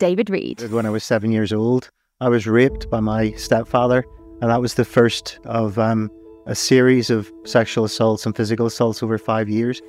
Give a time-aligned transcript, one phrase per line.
[0.00, 0.72] David Reid.
[0.72, 1.90] When I was seven years old,
[2.22, 4.02] I was raped by my stepfather,
[4.40, 6.10] and that was the first of um,
[6.46, 9.82] a series of sexual assaults and physical assaults over five years.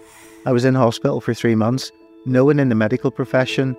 [0.45, 1.93] I was in hospital for three months.
[2.25, 3.75] No one in the medical profession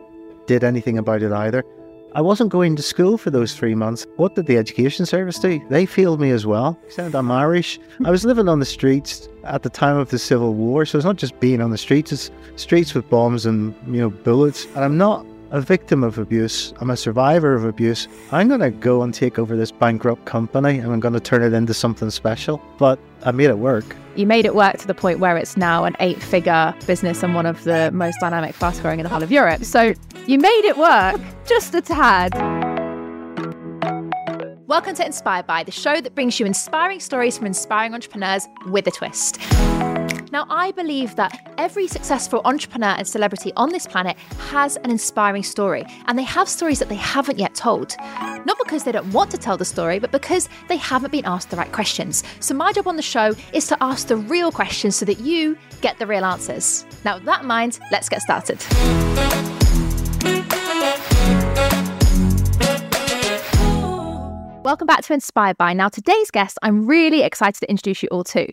[0.47, 1.65] did anything about it either.
[2.15, 4.07] I wasn't going to school for those three months.
[4.17, 5.61] What did the education service do?
[5.69, 6.79] They failed me as well.
[6.89, 7.79] Said I'm Irish.
[8.07, 11.05] I was living on the streets at the time of the Civil War, so it's
[11.05, 14.65] not just being on the streets; it's streets with bombs and you know bullets.
[14.75, 16.73] And I'm not a victim of abuse.
[16.81, 18.09] I'm a survivor of abuse.
[18.33, 21.43] I'm going to go and take over this bankrupt company and I'm going to turn
[21.43, 22.61] it into something special.
[22.79, 23.95] But I made it work.
[24.17, 27.35] You made it work to the point where it's now an eight figure business and
[27.35, 29.65] one of the most dynamic, fast growing in the whole of Europe.
[29.65, 29.93] So
[30.27, 32.33] you made it work just a tad.
[34.67, 38.87] Welcome to Inspired By, the show that brings you inspiring stories from inspiring entrepreneurs with
[38.87, 39.39] a twist.
[40.33, 44.17] Now, I believe that every successful entrepreneur and celebrity on this planet
[44.49, 47.95] has an inspiring story, and they have stories that they haven't yet told.
[48.47, 51.51] Not because they don't want to tell the story, but because they haven't been asked
[51.51, 52.25] the right questions.
[52.41, 55.59] So, my job on the show is to ask the real questions so that you
[55.83, 56.87] get the real answers.
[57.05, 58.59] Now, with that in mind, let's get started.
[64.65, 65.75] Welcome back to Inspired By.
[65.75, 68.51] Now, today's guest, I'm really excited to introduce you all to.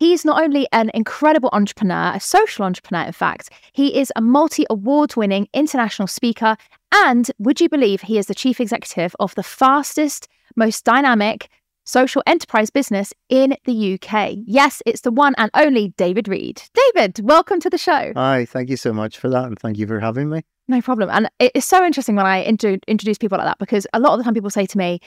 [0.00, 4.64] He's not only an incredible entrepreneur, a social entrepreneur, in fact, he is a multi
[4.70, 6.56] award winning international speaker.
[6.90, 11.50] And would you believe he is the chief executive of the fastest, most dynamic
[11.84, 14.36] social enterprise business in the UK?
[14.46, 16.62] Yes, it's the one and only David Reid.
[16.72, 18.14] David, welcome to the show.
[18.16, 19.44] Hi, thank you so much for that.
[19.44, 20.40] And thank you for having me.
[20.66, 21.10] No problem.
[21.10, 24.24] And it's so interesting when I introduce people like that because a lot of the
[24.24, 25.00] time people say to me,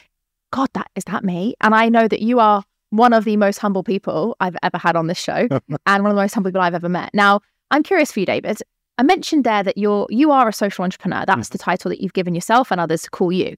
[0.52, 1.56] God, that is that me?
[1.62, 4.96] And I know that you are one of the most humble people I've ever had
[4.96, 5.48] on this show
[5.88, 7.10] and one of the most humble people I've ever met.
[7.14, 7.42] Now,
[7.72, 8.62] I'm curious for you, David.
[9.00, 11.26] I mentioned there that you're you are a social entrepreneur.
[11.26, 11.54] That's mm.
[11.54, 13.56] the title that you've given yourself and others to call you.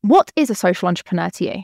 [0.00, 1.62] What is a social entrepreneur to you?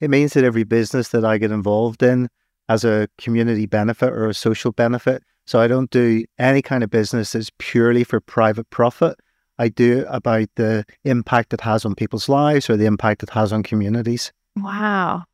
[0.00, 2.28] It means that every business that I get involved in
[2.68, 5.24] has a community benefit or a social benefit.
[5.46, 9.18] So I don't do any kind of business that's purely for private profit.
[9.58, 13.52] I do about the impact it has on people's lives or the impact it has
[13.52, 14.32] on communities.
[14.56, 15.24] Wow.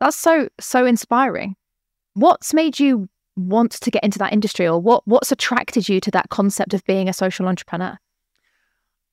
[0.00, 1.56] That's so so inspiring.
[2.14, 6.10] What's made you want to get into that industry or what what's attracted you to
[6.10, 7.98] that concept of being a social entrepreneur?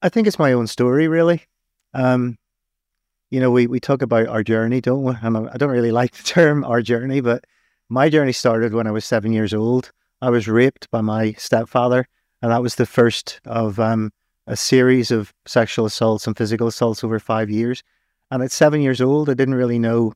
[0.01, 1.43] I think it's my own story really.
[1.93, 2.37] Um,
[3.29, 5.13] you know, we we talk about our journey, don't we?
[5.21, 7.43] And I don't really like the term our journey, but
[7.89, 9.91] my journey started when I was seven years old.
[10.21, 12.07] I was raped by my stepfather,
[12.41, 14.11] and that was the first of um,
[14.47, 17.83] a series of sexual assaults and physical assaults over five years.
[18.31, 20.13] And at seven years old, I didn't really know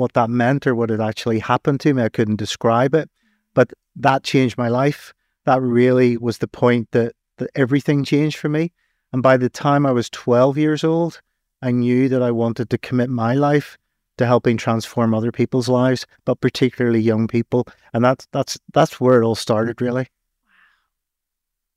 [0.00, 2.02] what that meant or what had actually happened to me.
[2.02, 3.08] I couldn't describe it,
[3.54, 5.12] but that changed my life.
[5.44, 8.72] That really was the point that, that everything changed for me.
[9.12, 11.20] And by the time I was 12 years old,
[11.62, 13.76] I knew that I wanted to commit my life
[14.18, 17.66] to helping transform other people's lives, but particularly young people.
[17.92, 20.08] And that's that's that's where it all started, really.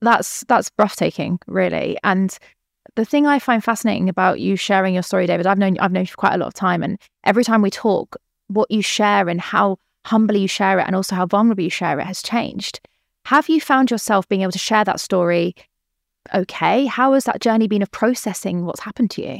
[0.02, 1.98] Wow, That's that's breathtaking, really.
[2.04, 2.38] And
[2.96, 6.04] the thing I find fascinating about you sharing your story, David, I've known I've known
[6.04, 8.18] you for quite a lot of time, and every time we talk,
[8.48, 12.00] what you share and how humbly you share it, and also how vulnerable you share
[12.00, 12.80] it, has changed.
[13.26, 15.56] Have you found yourself being able to share that story?
[16.34, 19.40] Okay, how has that journey been of processing what's happened to you?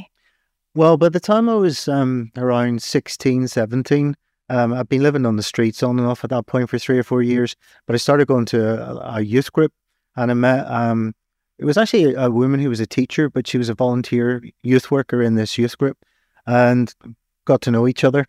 [0.74, 4.16] Well, by the time I was um, around 16, 17,
[4.48, 6.98] um, I've been living on the streets on and off at that point for three
[6.98, 7.54] or four years.
[7.86, 9.72] But I started going to a, a youth group
[10.16, 11.14] and I met um,
[11.58, 14.90] it was actually a, woman who was a teacher, but she was a volunteer youth
[14.90, 15.98] worker in this youth group
[16.46, 16.94] and
[17.44, 18.26] got to know each other.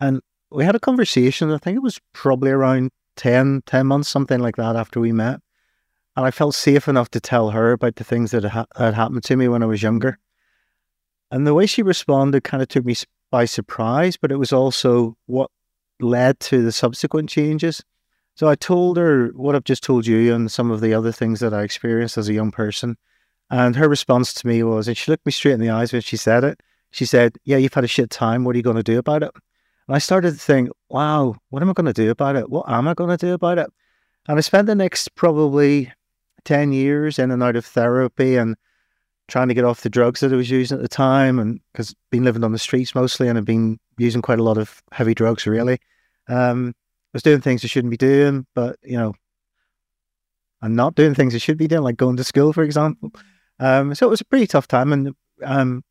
[0.00, 0.20] And
[0.50, 1.50] we had a conversation.
[1.50, 5.40] I think it was probably around 10, 10 months, something like that, after we met.
[6.16, 9.24] And I felt safe enough to tell her about the things that had, had happened
[9.24, 10.18] to me when I was younger.
[11.30, 12.96] And the way she responded kind of took me
[13.30, 15.50] by surprise, but it was also what
[16.00, 17.82] led to the subsequent changes.
[18.40, 21.40] So I told her what I've just told you and some of the other things
[21.40, 22.96] that I experienced as a young person.
[23.50, 26.00] And her response to me was, and she looked me straight in the eyes when
[26.00, 26.58] she said it.
[26.90, 28.44] She said, Yeah, you've had a shit time.
[28.44, 29.30] What are you going to do about it?
[29.86, 32.48] And I started to think, Wow, what am I going to do about it?
[32.48, 33.68] What am I going to do about it?
[34.26, 35.92] And I spent the next probably
[36.44, 38.56] 10 years in and out of therapy and
[39.28, 41.38] trying to get off the drugs that I was using at the time.
[41.38, 44.56] And because been living on the streets mostly and I've been using quite a lot
[44.56, 45.78] of heavy drugs, really.
[46.26, 46.72] Um,
[47.12, 49.14] was doing things I shouldn't be doing, but you know,
[50.62, 53.12] I'm not doing things I should be doing, like going to school, for example.
[53.58, 54.92] Um, so it was a pretty tough time.
[54.92, 55.82] And um,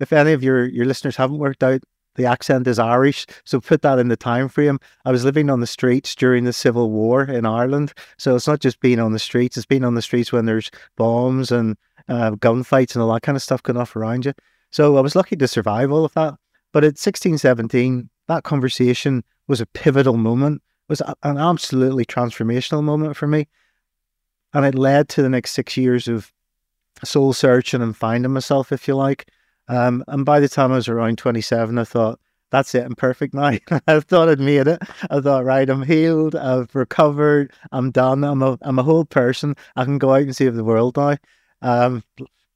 [0.00, 1.82] if any of your your listeners haven't worked out,
[2.14, 4.80] the accent is Irish, so put that in the time frame.
[5.04, 8.60] I was living on the streets during the Civil War in Ireland, so it's not
[8.60, 11.76] just being on the streets; it's being on the streets when there's bombs and
[12.08, 14.32] uh, gunfights and all that kind of stuff going off around you.
[14.70, 16.34] So I was lucky to survive all of that.
[16.72, 23.16] But at 16, 17, that conversation was a pivotal moment, was an absolutely transformational moment
[23.16, 23.48] for me.
[24.54, 26.32] And it led to the next six years of
[27.04, 29.30] soul searching and finding myself, if you like.
[29.68, 32.18] Um, and by the time I was around 27, I thought,
[32.50, 33.52] that's it, I'm perfect now.
[33.86, 34.82] I thought I'd made it.
[35.10, 39.54] I thought, right, I'm healed, I've recovered, I'm done, I'm a, I'm a whole person.
[39.76, 41.16] I can go out and save the world now.
[41.60, 42.02] Um,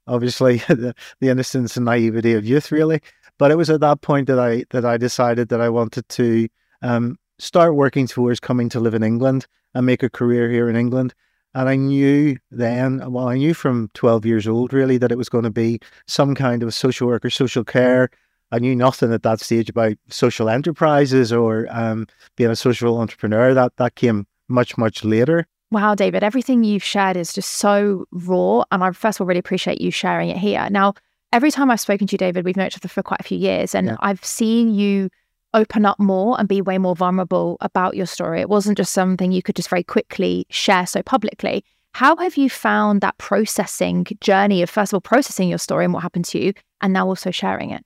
[0.07, 3.01] obviously, the, the innocence and naivety of youth, really.
[3.39, 6.49] But it was at that point that I that I decided that I wanted to
[6.81, 10.77] um, start working towards coming to live in England and make a career here in
[10.77, 11.13] England.
[11.55, 15.29] And I knew then, well, I knew from 12 years old really that it was
[15.29, 18.11] going to be some kind of social worker, social care.
[18.53, 22.07] I knew nothing at that stage about social enterprises or um,
[22.37, 23.55] being a social entrepreneur.
[23.55, 25.47] That that came much much later.
[25.73, 29.41] Wow, David, everything you've shared is just so raw, and I first of all really
[29.41, 30.69] appreciate you sharing it here.
[30.71, 30.95] Now,
[31.33, 33.39] every time I've spoken to you, David, we've known each other for quite a few
[33.39, 33.97] years, and yeah.
[34.01, 35.09] I've seen you
[35.55, 38.41] open up more and be way more vulnerable about your story.
[38.41, 41.65] It wasn't just something you could just very quickly share so publicly.
[41.95, 45.93] How have you found that processing journey of first of all processing your story and
[45.93, 47.85] what happened to you, and now also sharing it?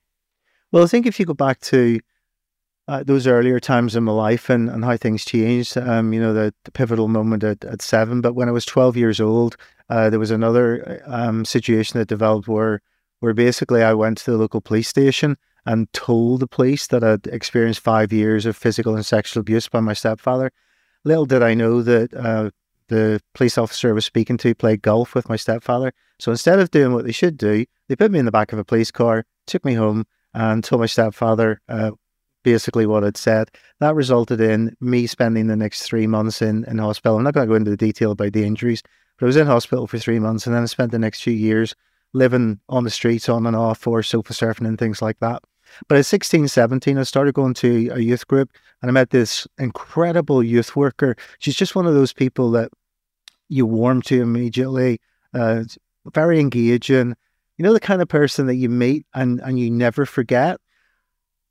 [0.71, 1.99] Well, I think if you go back to
[2.87, 6.33] uh, those earlier times in my life and, and how things changed, um, you know,
[6.33, 9.57] the, the pivotal moment at, at seven, but when I was 12 years old,
[9.89, 12.81] uh, there was another um, situation that developed where,
[13.19, 15.37] where basically I went to the local police station
[15.67, 19.81] and told the police that I'd experienced five years of physical and sexual abuse by
[19.81, 20.51] my stepfather.
[21.03, 22.51] Little did I know that uh,
[22.87, 25.91] the police officer I was speaking to played golf with my stepfather.
[26.19, 28.59] So instead of doing what they should do, they put me in the back of
[28.59, 31.91] a police car, took me home, and told my stepfather uh,
[32.43, 33.49] basically what I'd said.
[33.81, 37.17] That resulted in me spending the next three months in, in hospital.
[37.17, 38.81] I'm not going to go into the detail about the injuries,
[39.19, 41.33] but I was in hospital for three months, and then I spent the next few
[41.33, 41.75] years
[42.13, 45.43] living on the streets on and off or sofa surfing and things like that.
[45.87, 49.47] But at 16, 17, I started going to a youth group and I met this
[49.57, 51.15] incredible youth worker.
[51.39, 52.69] She's just one of those people that
[53.49, 54.99] you warm to immediately,
[55.33, 55.63] uh,
[56.13, 57.15] very engaging.
[57.57, 60.59] You know, the kind of person that you meet and, and you never forget.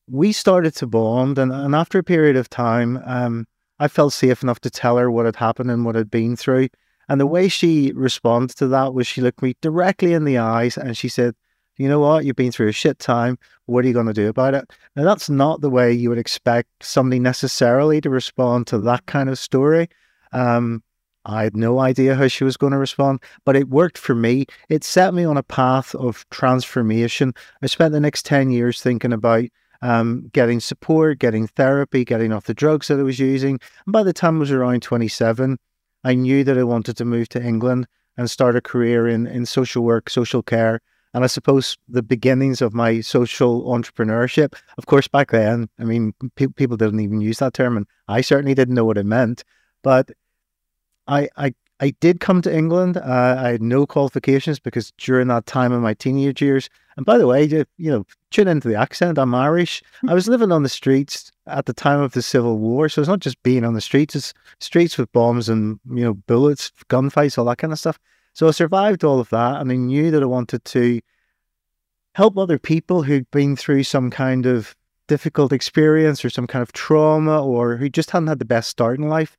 [0.08, 3.46] We started to bond, and, and after a period of time, um,
[3.80, 6.68] I felt safe enough to tell her what had happened and what I'd been through.
[7.08, 10.76] And the way she responded to that was she looked me directly in the eyes
[10.76, 11.34] and she said,
[11.78, 13.38] you know what, you've been through a shit time.
[13.66, 14.70] What are you going to do about it?
[14.94, 19.28] Now, that's not the way you would expect somebody necessarily to respond to that kind
[19.28, 19.88] of story.
[20.32, 20.82] Um,
[21.26, 24.46] I had no idea how she was going to respond, but it worked for me.
[24.68, 27.34] It set me on a path of transformation.
[27.62, 29.44] I spent the next 10 years thinking about
[29.82, 33.58] um, getting support, getting therapy, getting off the drugs that I was using.
[33.86, 35.58] And by the time I was around 27,
[36.04, 39.44] I knew that I wanted to move to England and start a career in, in
[39.46, 40.80] social work, social care,
[41.16, 44.54] and I suppose the beginnings of my social entrepreneurship.
[44.76, 48.20] Of course, back then, I mean, pe- people didn't even use that term, and I
[48.20, 49.42] certainly didn't know what it meant.
[49.82, 50.10] But
[51.06, 52.98] I, I, I did come to England.
[52.98, 56.68] Uh, I had no qualifications because during that time in my teenage years,
[56.98, 59.16] and by the way, you, you know, tune into the accent.
[59.16, 59.82] I'm Irish.
[60.06, 63.08] I was living on the streets at the time of the Civil War, so it's
[63.08, 67.38] not just being on the streets; it's streets with bombs and you know bullets, gunfights,
[67.38, 67.98] all that kind of stuff.
[68.36, 71.00] So I survived all of that and I knew that I wanted to
[72.12, 74.76] help other people who'd been through some kind of
[75.06, 78.98] difficult experience or some kind of trauma or who just hadn't had the best start
[78.98, 79.38] in life.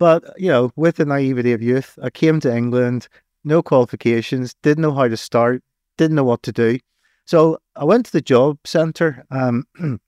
[0.00, 3.06] But, you know, with the naivety of youth, I came to England,
[3.44, 5.62] no qualifications, didn't know how to start,
[5.96, 6.80] didn't know what to do.
[7.24, 9.24] So I went to the job centre.
[9.30, 9.64] Um,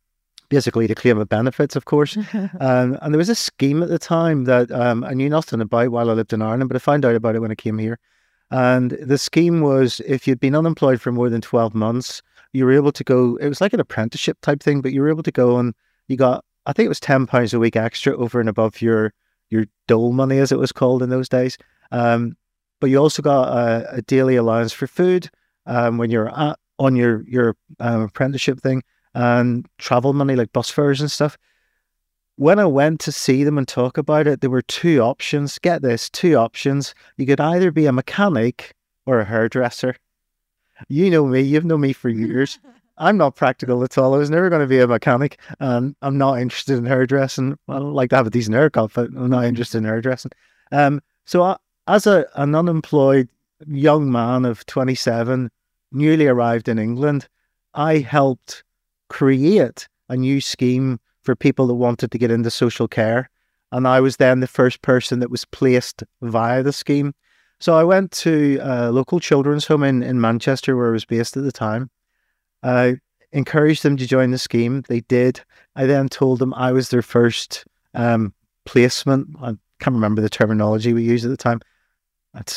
[0.48, 2.16] basically to claim the benefits, of course.
[2.60, 5.90] um, and there was a scheme at the time that um, I knew nothing about
[5.90, 7.98] while I lived in Ireland, but I found out about it when I came here.
[8.50, 12.72] And the scheme was if you'd been unemployed for more than 12 months, you were
[12.72, 15.32] able to go, it was like an apprenticeship type thing, but you were able to
[15.32, 15.74] go and
[16.08, 19.12] you got, I think it was £10 a week extra over and above your,
[19.50, 21.58] your dole money, as it was called in those days.
[21.92, 22.36] Um,
[22.80, 25.30] but you also got a, a daily allowance for food
[25.66, 28.82] um, when you're at, on your, your um, apprenticeship thing
[29.18, 31.36] and travel money like bus fares and stuff.
[32.36, 35.58] When I went to see them and talk about it, there were two options.
[35.58, 36.94] Get this, two options.
[37.16, 39.96] You could either be a mechanic or a hairdresser.
[40.88, 42.60] You know me, you've known me for years.
[42.98, 44.14] I'm not practical at all.
[44.14, 47.58] I was never going to be a mechanic, and I'm not interested in hairdressing.
[47.68, 50.30] I don't like to have a decent haircut, but I'm not interested in hairdressing.
[50.70, 51.56] Um, so, I,
[51.88, 53.28] as a, an unemployed
[53.66, 55.50] young man of 27,
[55.90, 57.28] newly arrived in England,
[57.74, 58.64] I helped
[59.08, 63.30] create a new scheme for people that wanted to get into social care.
[63.70, 67.14] And I was then the first person that was placed via the scheme.
[67.60, 71.36] So I went to a local children's home in, in Manchester where I was based
[71.36, 71.90] at the time.
[72.62, 72.96] I
[73.32, 74.84] encouraged them to join the scheme.
[74.88, 75.40] They did.
[75.76, 78.32] I then told them I was their first um,
[78.64, 79.28] placement.
[79.42, 81.60] I can't remember the terminology we used at the time.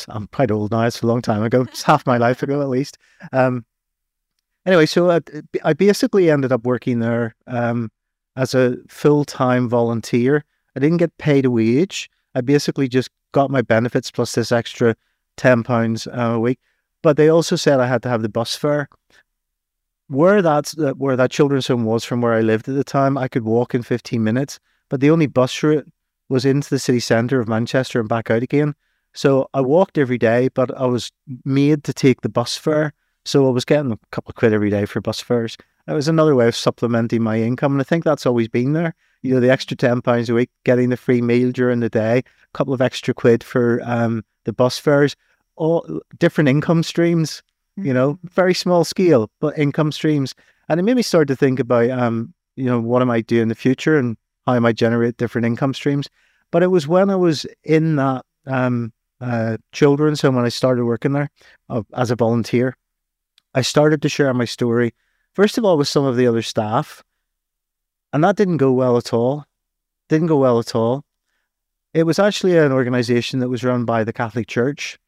[0.08, 0.82] I'm quite old now.
[0.82, 1.62] It's a long time ago.
[1.62, 2.98] It's half my life ago, at least.
[3.32, 3.64] Um,
[4.66, 5.20] anyway, so I,
[5.64, 7.90] I, basically ended up working there um,
[8.36, 10.44] as a full time volunteer.
[10.76, 12.10] I didn't get paid a wage.
[12.34, 14.94] I basically just got my benefits plus this extra
[15.36, 16.58] ten pounds uh, a week.
[17.02, 18.88] But they also said I had to have the bus fare.
[20.08, 23.16] Where that's uh, where that children's home was from where I lived at the time,
[23.16, 24.60] I could walk in fifteen minutes.
[24.88, 25.90] But the only bus route
[26.28, 28.74] was into the city centre of Manchester and back out again.
[29.14, 31.12] So I walked every day, but I was
[31.44, 32.94] made to take the bus fare.
[33.24, 35.56] So I was getting a couple of quid every day for bus fares.
[35.88, 37.72] It was another way of supplementing my income.
[37.72, 38.94] And I think that's always been there.
[39.22, 42.24] You know, the extra £10 a week, getting the free meal during the day, a
[42.52, 45.16] couple of extra quid for um, the bus fares,
[45.56, 47.42] all different income streams,
[47.78, 47.86] mm-hmm.
[47.86, 50.34] you know, very small scale, but income streams.
[50.68, 53.42] And it made me start to think about, um, you know, what am I doing
[53.42, 56.08] in the future and how am I might generate different income streams.
[56.50, 60.84] But it was when I was in that um, uh, children's home when I started
[60.84, 61.30] working there
[61.70, 62.76] uh, as a volunteer,
[63.54, 64.94] I started to share my story,
[65.34, 67.02] first of all, with some of the other staff.
[68.12, 69.46] And that didn't go well at all.
[70.08, 71.04] Didn't go well at all.
[71.94, 74.98] It was actually an organization that was run by the Catholic Church.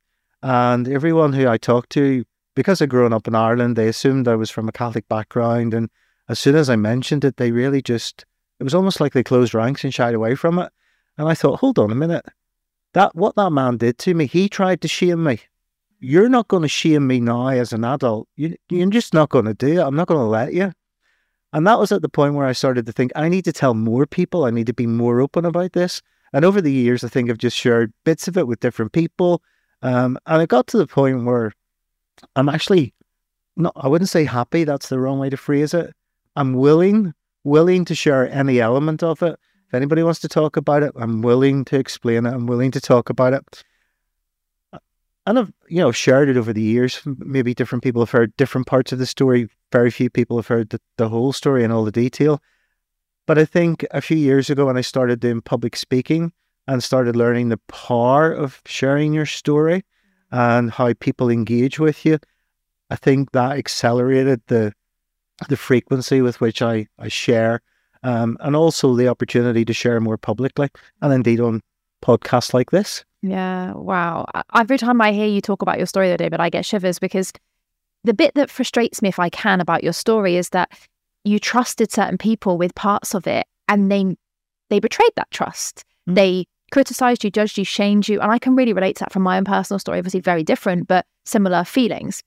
[0.43, 2.25] And everyone who I talked to,
[2.55, 5.73] because I'd grown up in Ireland, they assumed I was from a Catholic background.
[5.73, 5.89] And
[6.29, 8.27] as soon as I mentioned it, they really just,
[8.61, 10.71] it was almost like they closed ranks and shied away from it.
[11.17, 12.27] And I thought, hold on a minute.
[12.93, 15.41] That what that man did to me, he tried to shame me.
[16.01, 18.29] You're not going to shame me now as an adult.
[18.37, 19.83] You, you're just not going to do it.
[19.83, 20.73] I'm not going to let you.
[21.53, 23.75] And that was at the point where I started to think I need to tell
[23.75, 24.45] more people.
[24.45, 26.03] I need to be more open about this.
[26.33, 29.43] And over the years, I think I've just shared bits of it with different people.
[29.83, 31.53] Um, and it got to the point where
[32.35, 32.93] I'm actually
[33.57, 34.65] not, I wouldn't say happy.
[34.65, 35.95] That's the wrong way to phrase it.
[36.35, 39.39] I'm willing, willing to share any element of it
[39.75, 42.33] if anybody wants to talk about it, I'm willing to explain it.
[42.33, 43.65] I'm willing to talk about it.
[45.27, 47.01] And I've, you know, shared it over the years.
[47.05, 49.49] Maybe different people have heard different parts of the story.
[49.73, 52.43] Very few people have heard the, the whole story and all the detail.
[53.27, 56.33] But I think a few years ago when I started doing public speaking
[56.69, 59.85] and started learning the power of sharing your story
[60.31, 62.19] and how people engage with you,
[62.91, 64.73] I think that accelerated the
[65.49, 67.61] the frequency with which I, I share
[68.05, 70.69] um, and also the opportunity to share more publicly
[71.03, 71.61] and indeed on
[72.05, 73.05] podcasts like this.
[73.23, 74.27] Yeah, wow.
[74.55, 77.33] Every time I hear you talk about your story, though, David, I get shivers because
[78.05, 80.71] the bit that frustrates me, if I can, about your story is that
[81.25, 84.17] you trusted certain people with parts of it and they
[84.71, 85.85] they betrayed that trust.
[86.09, 86.15] Mm.
[86.15, 88.21] They criticized you, judged you, shamed you.
[88.21, 90.89] And I can really relate to that from my own personal story, obviously very different,
[90.89, 92.23] but similar feelings.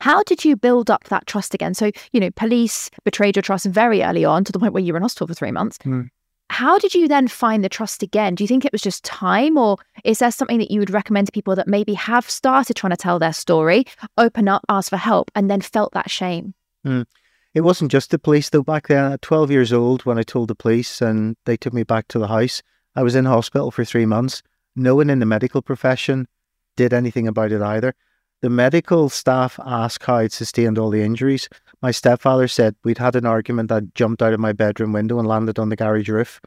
[0.00, 1.72] How did you build up that trust again?
[1.72, 4.92] So, you know, police betrayed your trust very early on to the point where you
[4.92, 5.78] were in hospital for three months.
[5.78, 6.08] Mm.
[6.50, 8.34] How did you then find the trust again?
[8.34, 11.26] Do you think it was just time, or is there something that you would recommend
[11.26, 13.86] to people that maybe have started trying to tell their story,
[14.18, 16.54] open up, ask for help, and then felt that shame?
[16.86, 17.06] Mm.
[17.54, 18.62] It wasn't just the police, though.
[18.62, 21.84] Back then, at 12 years old, when I told the police and they took me
[21.84, 22.62] back to the house,
[22.96, 24.42] I was in hospital for three months.
[24.76, 26.26] No one in the medical profession
[26.76, 27.94] did anything about it either.
[28.42, 31.48] The medical staff asked how I'd sustained all the injuries.
[31.84, 33.70] My stepfather said we'd had an argument.
[33.70, 36.40] I jumped out of my bedroom window and landed on the garage roof.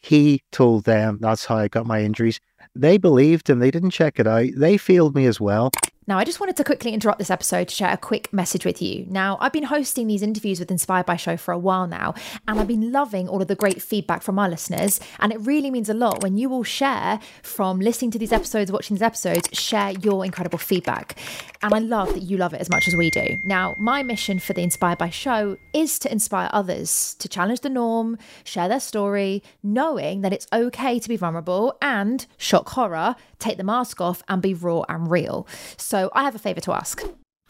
[0.00, 2.40] He told them that's how I got my injuries.
[2.74, 3.60] They believed him.
[3.60, 4.48] They didn't check it out.
[4.56, 5.70] They failed me as well.
[6.06, 8.82] Now, I just wanted to quickly interrupt this episode to share a quick message with
[8.82, 9.06] you.
[9.08, 12.14] Now, I've been hosting these interviews with Inspired by Show for a while now,
[12.48, 14.98] and I've been loving all of the great feedback from our listeners.
[15.20, 18.72] And it really means a lot when you all share from listening to these episodes,
[18.72, 21.16] watching these episodes, share your incredible feedback.
[21.62, 23.38] And I love that you love it as much as we do.
[23.44, 27.68] Now, my mission for the Inspired by Show is to inspire others to challenge the
[27.68, 33.58] norm, share their story, knowing that it's okay to be vulnerable and shock horror, take
[33.58, 35.46] the mask off, and be raw and real.
[35.94, 37.02] I have a favour to ask.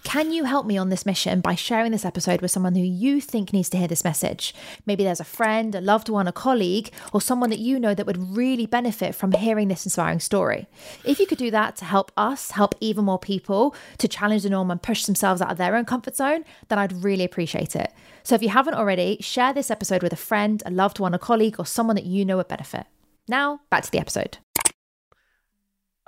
[0.05, 3.21] Can you help me on this mission by sharing this episode with someone who you
[3.21, 4.53] think needs to hear this message?
[4.85, 8.05] Maybe there's a friend, a loved one, a colleague, or someone that you know that
[8.05, 10.67] would really benefit from hearing this inspiring story.
[11.05, 14.51] If you could do that to help us, help even more people to challenge the
[14.51, 17.93] norm and push themselves out of their own comfort zone, then I'd really appreciate it.
[18.25, 21.19] So if you haven't already, share this episode with a friend, a loved one, a
[21.19, 22.87] colleague, or someone that you know would benefit.
[23.29, 24.39] Now, back to the episode.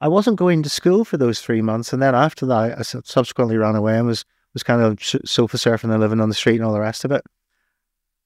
[0.01, 3.57] I wasn't going to school for those three months, and then after that, I subsequently
[3.57, 6.65] ran away and was was kind of sofa surfing and living on the street and
[6.65, 7.25] all the rest of it.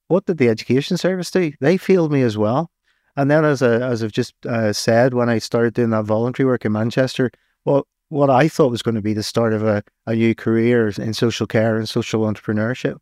[0.09, 1.53] What did the education service do?
[1.61, 2.71] They failed me as well.
[3.17, 6.47] And then, as a, as I've just uh, said, when I started doing that voluntary
[6.47, 7.31] work in Manchester,
[7.65, 10.89] what what I thought was going to be the start of a, a new career
[10.89, 12.97] in social care and social entrepreneurship.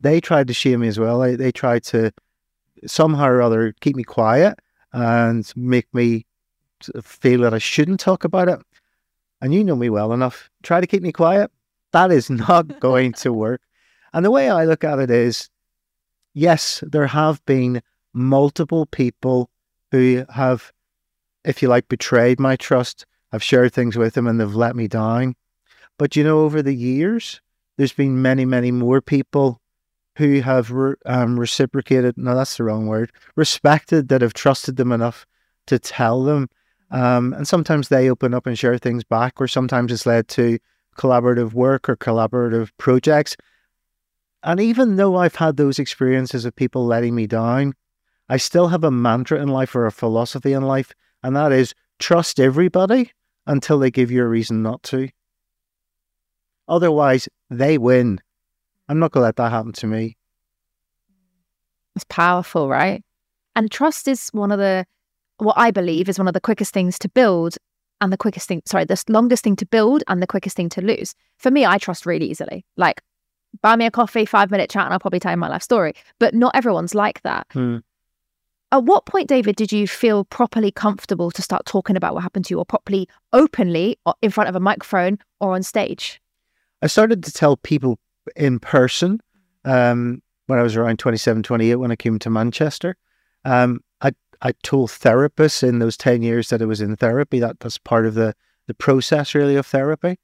[0.00, 1.20] They tried to shame me as well.
[1.20, 2.12] They, they tried to
[2.84, 4.58] somehow or other keep me quiet
[4.92, 6.26] and make me
[7.02, 8.60] feel that I shouldn't talk about it.
[9.40, 10.50] And you know me well enough.
[10.62, 11.50] Try to keep me quiet.
[11.92, 13.60] That is not going to work.
[14.12, 15.48] And the way I look at it is
[16.34, 19.50] yes, there have been multiple people
[19.90, 20.72] who have,
[21.44, 23.06] if you like, betrayed my trust.
[23.32, 25.34] I've shared things with them and they've let me down.
[25.98, 27.40] But you know, over the years,
[27.76, 29.60] there's been many, many more people
[30.16, 32.16] who have re- um, reciprocated.
[32.16, 33.12] No, that's the wrong word.
[33.36, 35.26] Respected that have trusted them enough
[35.66, 36.48] to tell them.
[36.90, 40.58] Um, and sometimes they open up and share things back, or sometimes it's led to
[40.96, 43.36] collaborative work or collaborative projects.
[44.42, 47.72] And even though I've had those experiences of people letting me down,
[48.28, 51.74] I still have a mantra in life or a philosophy in life, and that is
[51.98, 53.10] trust everybody
[53.46, 55.08] until they give you a reason not to.
[56.68, 58.20] Otherwise, they win.
[58.88, 60.16] I'm not going to let that happen to me.
[61.96, 63.02] It's powerful, right?
[63.56, 64.86] And trust is one of the,
[65.38, 67.56] what I believe is one of the quickest things to build
[68.00, 70.82] and the quickest thing, sorry, the longest thing to build and the quickest thing to
[70.82, 71.14] lose.
[71.38, 72.64] For me, I trust really easily.
[72.76, 73.02] Like
[73.62, 75.94] buy me a coffee, five minute chat, and I'll probably tell you my life story.
[76.18, 77.46] But not everyone's like that.
[77.52, 77.78] Hmm.
[78.72, 82.46] At what point, David, did you feel properly comfortable to start talking about what happened
[82.46, 86.20] to you or properly openly in front of a microphone or on stage?
[86.82, 88.00] I started to tell people
[88.34, 89.20] in person
[89.64, 92.96] um, when I was around 27, 28 when I came to Manchester.
[93.44, 93.80] Um,
[94.44, 97.40] I, told therapists in those 10 years that I was in therapy.
[97.40, 98.34] That, that's part of the,
[98.66, 100.18] the process, really, of therapy.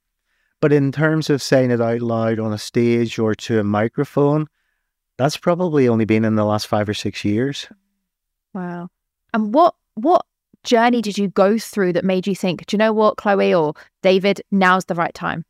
[0.61, 4.47] But in terms of saying it out loud on a stage or to a microphone,
[5.17, 7.67] that's probably only been in the last five or six years.
[8.53, 8.89] Wow.
[9.33, 10.25] And what what
[10.63, 13.73] journey did you go through that made you think, do you know what, Chloe or
[14.03, 15.43] David, now's the right time?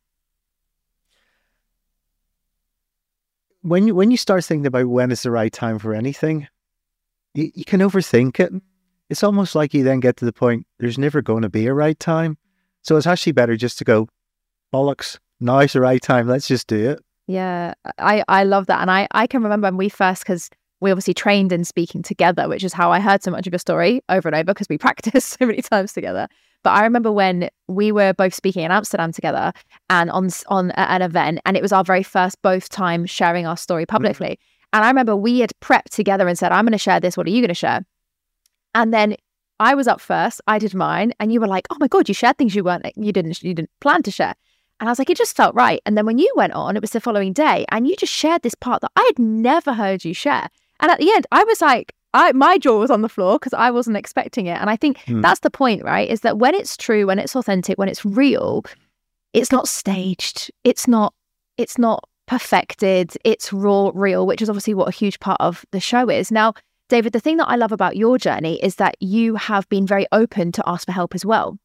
[3.60, 6.48] When you when you start thinking about when is the right time for anything,
[7.34, 8.52] you, you can overthink it.
[9.10, 11.74] It's almost like you then get to the point there's never going to be a
[11.74, 12.38] right time.
[12.82, 14.08] So it's actually better just to go,
[14.72, 16.26] bollocks, now's the right time.
[16.26, 17.00] Let's just do it.
[17.26, 18.80] Yeah, I, I love that.
[18.80, 22.48] And I, I can remember when we first, because we obviously trained in speaking together,
[22.48, 24.78] which is how I heard so much of your story over and over because we
[24.78, 26.28] practiced so many times together.
[26.64, 29.52] But I remember when we were both speaking in Amsterdam together
[29.90, 33.56] and on on an event, and it was our very first both time sharing our
[33.56, 33.96] story mm-hmm.
[33.96, 34.26] publicly.
[34.26, 34.51] Mm-hmm.
[34.72, 37.16] And I remember we had prepped together and said, "I'm going to share this.
[37.16, 37.84] What are you going to share?"
[38.74, 39.16] And then
[39.60, 40.40] I was up first.
[40.46, 42.86] I did mine, and you were like, "Oh my god, you shared things you weren't
[42.96, 44.34] you didn't you didn't plan to share."
[44.82, 45.80] And I was like, it just felt right.
[45.86, 48.42] And then when you went on, it was the following day, and you just shared
[48.42, 50.48] this part that I had never heard you share.
[50.80, 53.54] And at the end, I was like, I my jaw was on the floor because
[53.54, 54.58] I wasn't expecting it.
[54.60, 55.22] And I think mm.
[55.22, 56.08] that's the point, right?
[56.10, 58.64] Is that when it's true, when it's authentic, when it's real,
[59.32, 60.50] it's not staged.
[60.64, 61.14] It's not.
[61.58, 63.16] It's not perfected.
[63.24, 66.30] It's raw, real, which is obviously what a huge part of the show is.
[66.30, 66.54] Now,
[66.88, 70.06] David, the thing that I love about your journey is that you have been very
[70.12, 71.58] open to ask for help as well.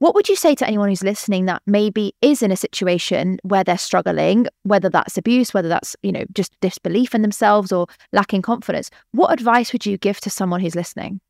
[0.00, 3.62] What would you say to anyone who's listening that maybe is in a situation where
[3.62, 8.42] they're struggling, whether that's abuse, whether that's, you know, just disbelief in themselves or lacking
[8.42, 8.90] confidence?
[9.12, 11.20] What advice would you give to someone who's listening?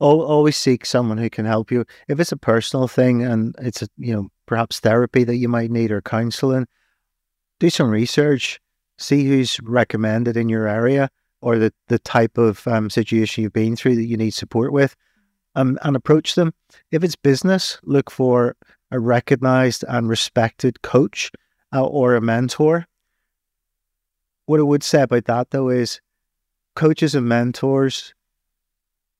[0.00, 1.86] Always seek someone who can help you.
[2.08, 5.70] If it's a personal thing and it's, a, you know, perhaps therapy that you might
[5.70, 6.66] need or counseling,
[7.60, 8.60] do some research,
[8.98, 13.76] see who's recommended in your area or the, the type of um, situation you've been
[13.76, 14.96] through that you need support with
[15.54, 16.52] um, and approach them.
[16.90, 18.56] If it's business, look for
[18.90, 21.30] a recognized and respected coach
[21.74, 22.86] uh, or a mentor.
[24.46, 26.00] What I would say about that, though, is
[26.76, 28.14] coaches and mentors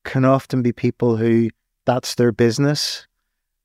[0.04, 1.50] can often be people who
[1.86, 3.06] that's their business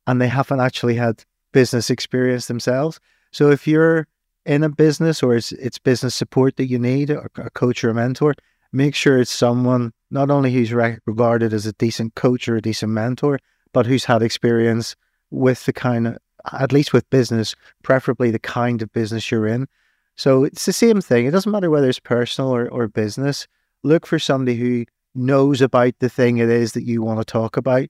[0.08, 3.00] and they haven't actually had business experience themselves.
[3.32, 4.08] So if you're
[4.46, 7.94] in a business or it's, it's business support that you need, a coach or a
[7.94, 8.34] mentor,
[8.72, 12.92] make sure it's someone not only who's regarded as a decent coach or a decent
[12.92, 13.40] mentor,
[13.74, 14.96] but who's had experience
[15.30, 16.18] with the kind of,
[16.54, 19.68] at least with business, preferably the kind of business you're in.
[20.16, 21.26] So it's the same thing.
[21.26, 23.48] It doesn't matter whether it's personal or, or business.
[23.84, 27.58] Look for somebody who knows about the thing it is that you want to talk
[27.58, 27.88] about.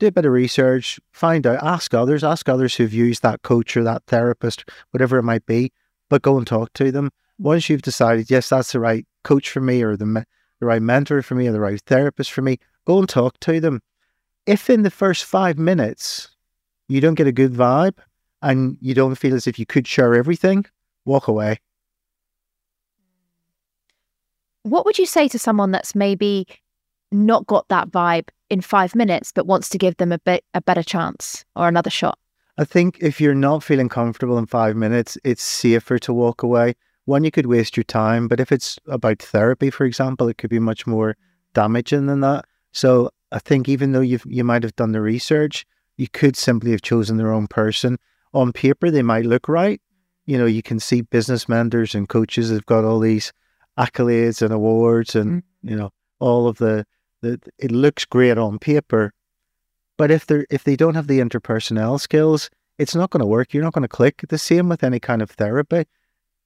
[0.00, 3.76] Do a bit of research, find out, ask others, ask others who've used that coach
[3.76, 5.72] or that therapist, whatever it might be,
[6.08, 7.10] but go and talk to them.
[7.38, 10.24] Once you've decided, yes, that's the right coach for me or the
[10.58, 13.60] the right mentor for me or the right therapist for me, go and talk to
[13.60, 13.82] them.
[14.46, 16.28] If in the first five minutes
[16.88, 17.98] you don't get a good vibe
[18.40, 20.64] and you don't feel as if you could share everything,
[21.04, 21.58] walk away.
[24.62, 26.46] What would you say to someone that's maybe
[27.12, 30.60] not got that vibe in five minutes but wants to give them a bit a
[30.60, 32.18] better chance or another shot?
[32.58, 36.74] I think if you're not feeling comfortable in five minutes, it's safer to walk away.
[37.06, 40.50] One, you could waste your time, but if it's about therapy, for example, it could
[40.50, 41.16] be much more
[41.54, 42.44] damaging than that.
[42.72, 45.64] So I think even though you you might have done the research,
[45.96, 47.98] you could simply have chosen the wrong person.
[48.32, 49.80] On paper, they might look right.
[50.26, 53.32] You know, you can see business mentors and coaches have got all these
[53.78, 55.68] accolades and awards, and mm-hmm.
[55.68, 56.86] you know all of the,
[57.22, 57.40] the.
[57.58, 59.12] It looks great on paper,
[59.98, 63.52] but if they're if they don't have the interpersonal skills, it's not going to work.
[63.52, 64.24] You're not going to click.
[64.28, 65.84] The same with any kind of therapy.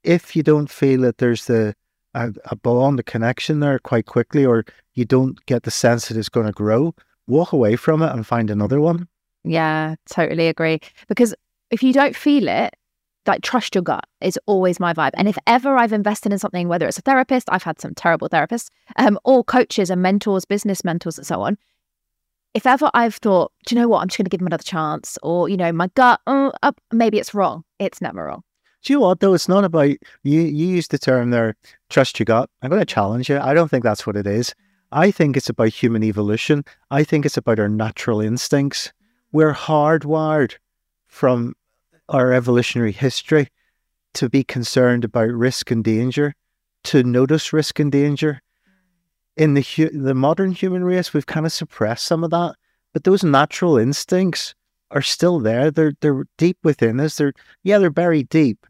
[0.02, 1.74] If you don't feel that there's the
[2.14, 6.16] a, a bond, a connection there quite quickly, or you don't get the sense that
[6.16, 6.94] it's going to grow,
[7.26, 9.08] walk away from it and find another one.
[9.44, 10.80] Yeah, totally agree.
[11.08, 11.34] Because
[11.70, 12.74] if you don't feel it,
[13.26, 15.12] like trust your gut is always my vibe.
[15.14, 18.28] And if ever I've invested in something, whether it's a therapist, I've had some terrible
[18.28, 21.58] therapists, um, or coaches and mentors, business mentors, and so on
[22.54, 24.62] if ever I've thought, do you know what, I'm just going to give him another
[24.62, 27.64] chance, or you know, my gut, oh, uh, maybe it's wrong.
[27.80, 28.42] It's never wrong.
[28.84, 29.34] Do you know what though?
[29.34, 29.98] It's not about you.
[30.22, 31.56] You use the term there,
[31.90, 32.48] trust your gut.
[32.62, 33.38] I'm going to challenge you.
[33.38, 34.54] I don't think that's what it is.
[34.92, 36.64] I think it's about human evolution.
[36.90, 38.92] I think it's about our natural instincts.
[39.32, 40.54] We're hardwired
[41.08, 41.54] from
[42.08, 43.48] our evolutionary history
[44.14, 46.34] to be concerned about risk and danger,
[46.84, 48.40] to notice risk and danger,
[49.36, 52.54] in the hu- the modern human race, we've kind of suppressed some of that,
[52.92, 54.54] but those natural instincts
[54.90, 55.70] are still there.
[55.70, 57.16] They're they're deep within us.
[57.16, 58.66] They're yeah, they're buried deep.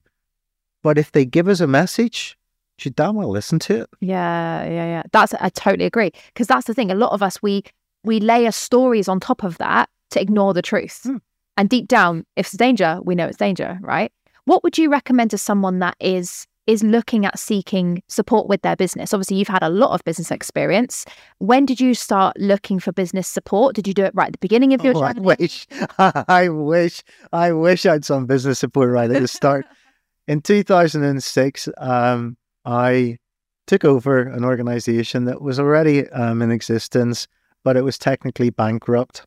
[0.82, 2.36] But if they give us a message,
[2.80, 3.90] you damn well listen to it.
[4.00, 5.02] Yeah, yeah, yeah.
[5.12, 6.90] That's I totally agree because that's the thing.
[6.90, 7.64] A lot of us we
[8.02, 11.00] we layer stories on top of that to ignore the truth.
[11.04, 11.16] Hmm.
[11.56, 14.12] And deep down, if it's danger, we know it's danger, right?
[14.44, 18.76] What would you recommend to someone that is is looking at seeking support with their
[18.76, 19.12] business.
[19.12, 21.04] Obviously, you've had a lot of business experience.
[21.38, 23.74] When did you start looking for business support?
[23.74, 25.20] Did you do it right at the beginning of your oh, journey?
[25.20, 25.66] I wish,
[25.98, 29.66] I wish, I wish I had some business support right at the start.
[30.28, 33.18] in 2006, um, I
[33.66, 37.26] took over an organization that was already um, in existence,
[37.62, 39.26] but it was technically bankrupt.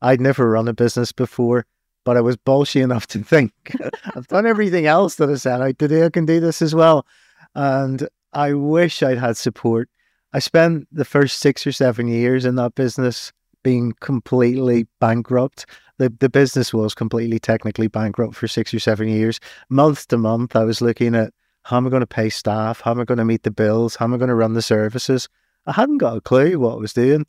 [0.00, 1.66] I'd never run a business before
[2.08, 3.52] but I was bolshy enough to think
[4.16, 7.06] I've done everything else that I said I today I can do this as well.
[7.54, 9.90] And I wish I'd had support.
[10.32, 13.30] I spent the first six or seven years in that business
[13.62, 15.66] being completely bankrupt.
[15.98, 19.38] The the business was completely technically bankrupt for six or seven years.
[19.68, 21.34] Month to month I was looking at
[21.64, 22.80] how am I going to pay staff?
[22.80, 23.96] How am I going to meet the bills?
[23.96, 25.28] How am I going to run the services?
[25.66, 27.26] I hadn't got a clue what I was doing.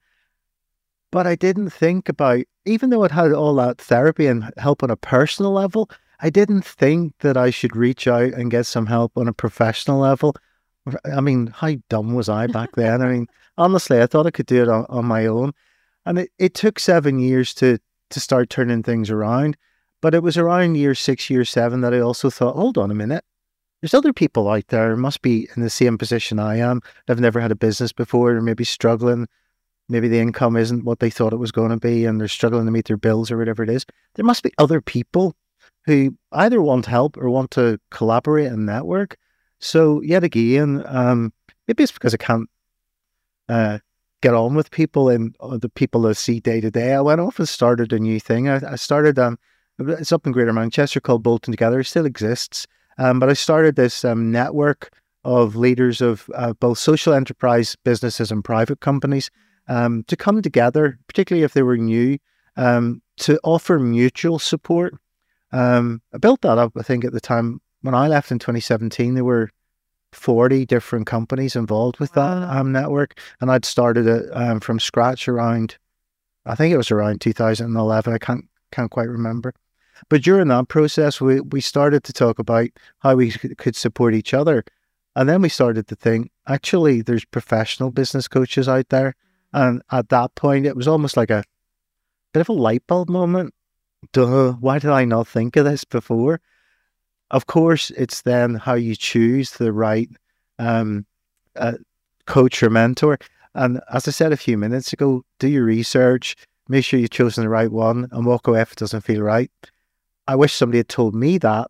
[1.12, 4.92] But I didn't think about, even though it had all that therapy and help on
[4.92, 5.90] a personal level,
[6.22, 10.00] I didn't think that I should reach out and get some help on a professional
[10.00, 10.36] level.
[11.06, 13.02] I mean, how dumb was I back then?
[13.02, 15.54] I mean, honestly, I thought I could do it on, on my own.
[16.06, 19.58] And it, it took seven years to, to start turning things around.
[20.02, 22.96] But it was around year six, year seven that I also thought, hold on a
[22.96, 23.24] minute.
[23.82, 26.82] There's other people out there must be in the same position I am.
[27.08, 29.28] They've never had a business before or maybe struggling
[29.90, 32.66] maybe the income isn't what they thought it was going to be and they're struggling
[32.66, 35.36] to meet their bills or whatever it is, there must be other people
[35.86, 39.18] who either want help or want to collaborate and network.
[39.60, 41.34] So yet again, um,
[41.68, 42.50] maybe it's because I can't
[43.50, 43.80] uh,
[44.22, 46.94] get on with people and the people I see day to day.
[46.94, 48.48] I went off and started a new thing.
[48.48, 49.38] I, I started um,
[49.80, 51.80] it's up in Greater Manchester called Bolton Together.
[51.80, 54.92] It still exists, um, but I started this um, network
[55.24, 59.30] of leaders of uh, both social enterprise businesses and private companies
[59.70, 62.18] um, to come together, particularly if they were new,
[62.58, 64.96] um, to offer mutual support.
[65.52, 69.14] Um, I built that up, I think, at the time when I left in 2017,
[69.14, 69.50] there were
[70.12, 73.20] 40 different companies involved with that um, network.
[73.40, 75.78] And I'd started it um, from scratch around,
[76.46, 78.14] I think it was around 2011.
[78.14, 79.54] I can't, can't quite remember.
[80.10, 84.34] But during that process, we, we started to talk about how we could support each
[84.34, 84.64] other.
[85.16, 89.16] And then we started to think actually, there's professional business coaches out there
[89.54, 91.44] and at that point, it was almost like a
[92.34, 93.54] bit of a light bulb moment.
[94.14, 96.40] Duh, why did I not think of this before?
[97.32, 100.10] Of course, it's then how you choose the right
[100.58, 101.06] um,
[101.56, 101.74] uh,
[102.26, 103.20] coach or mentor.
[103.56, 106.36] And as I said a few minutes ago, do your research,
[106.68, 109.52] make sure you've chosen the right one, and walk away if it doesn't feel right.
[110.28, 111.70] I wish somebody had told me that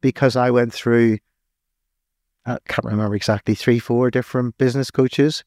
[0.00, 1.18] because I went through,
[2.46, 5.44] I can't remember exactly, three, four different business coaches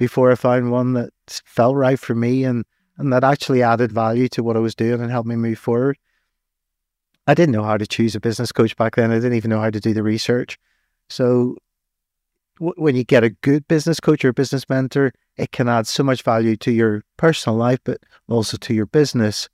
[0.00, 1.10] before I found one that
[1.44, 2.64] felt right for me and,
[2.96, 5.98] and that actually added value to what I was doing and helped me move forward.
[7.26, 9.10] I didn't know how to choose a business coach back then.
[9.12, 10.58] I didn't even know how to do the research.
[11.08, 11.56] So
[12.58, 16.02] w- when you get a good business coach or business mentor, it can add so
[16.02, 19.48] much value to your personal life, but also to your business.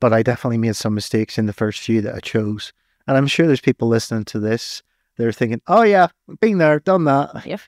[0.00, 2.72] but I definitely made some mistakes in the first few that I chose.
[3.06, 4.82] And I'm sure there's people listening to this.
[5.16, 6.08] They're thinking, "Oh yeah,
[6.40, 7.60] been there, done that." Yep.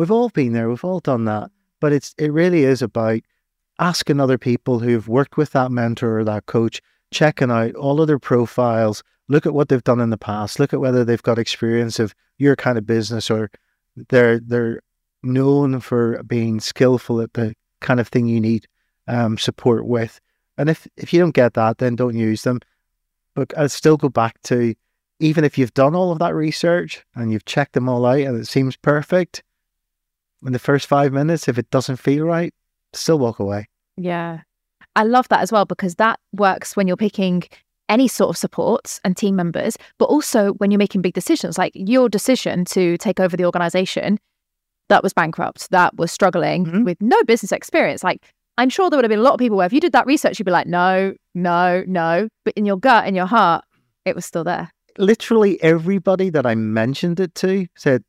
[0.00, 0.70] We've all been there.
[0.70, 1.50] We've all done that.
[1.78, 3.20] But it's it really is about
[3.78, 8.06] asking other people who've worked with that mentor or that coach, checking out all of
[8.06, 11.38] their profiles, look at what they've done in the past, look at whether they've got
[11.38, 13.50] experience of your kind of business or
[14.08, 14.80] they're they're
[15.22, 18.66] known for being skillful at the kind of thing you need
[19.06, 20.18] um, support with.
[20.56, 22.60] And if if you don't get that, then don't use them.
[23.34, 24.74] But I'd still go back to
[25.18, 28.40] even if you've done all of that research and you've checked them all out and
[28.40, 29.42] it seems perfect,
[30.44, 32.54] in the first five minutes, if it doesn't feel right,
[32.92, 33.68] still walk away.
[33.96, 34.40] Yeah.
[34.96, 37.44] I love that as well because that works when you're picking
[37.88, 41.72] any sort of supports and team members, but also when you're making big decisions, like
[41.74, 44.18] your decision to take over the organization
[44.88, 46.84] that was bankrupt, that was struggling mm-hmm.
[46.84, 48.02] with no business experience.
[48.02, 48.24] Like,
[48.58, 50.06] I'm sure there would have been a lot of people where if you did that
[50.06, 52.28] research, you'd be like, no, no, no.
[52.44, 53.64] But in your gut, in your heart,
[54.04, 54.70] it was still there.
[54.98, 58.02] Literally everybody that I mentioned it to said,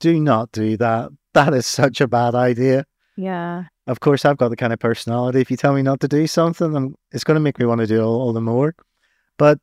[0.00, 1.10] do not do that.
[1.34, 2.86] That is such a bad idea.
[3.16, 3.64] Yeah.
[3.86, 5.40] Of course, I've got the kind of personality.
[5.40, 7.80] If you tell me not to do something, I'm, it's going to make me want
[7.80, 8.74] to do all, all the more.
[9.36, 9.58] But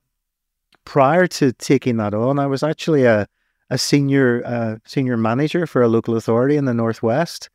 [0.86, 3.28] prior to taking that on, I was actually a,
[3.70, 7.50] a senior uh, senior manager for a local authority in the northwest.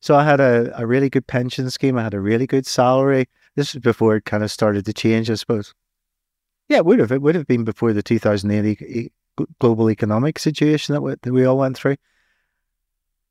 [0.00, 1.96] So I had a, a really good pension scheme.
[1.98, 3.28] I had a really good salary.
[3.54, 5.74] This was before it kind of started to change, I suppose.
[6.68, 7.12] Yeah, it would have.
[7.12, 9.12] It would have been before the 2008 e-
[9.58, 11.96] global economic situation that we, that we all went through.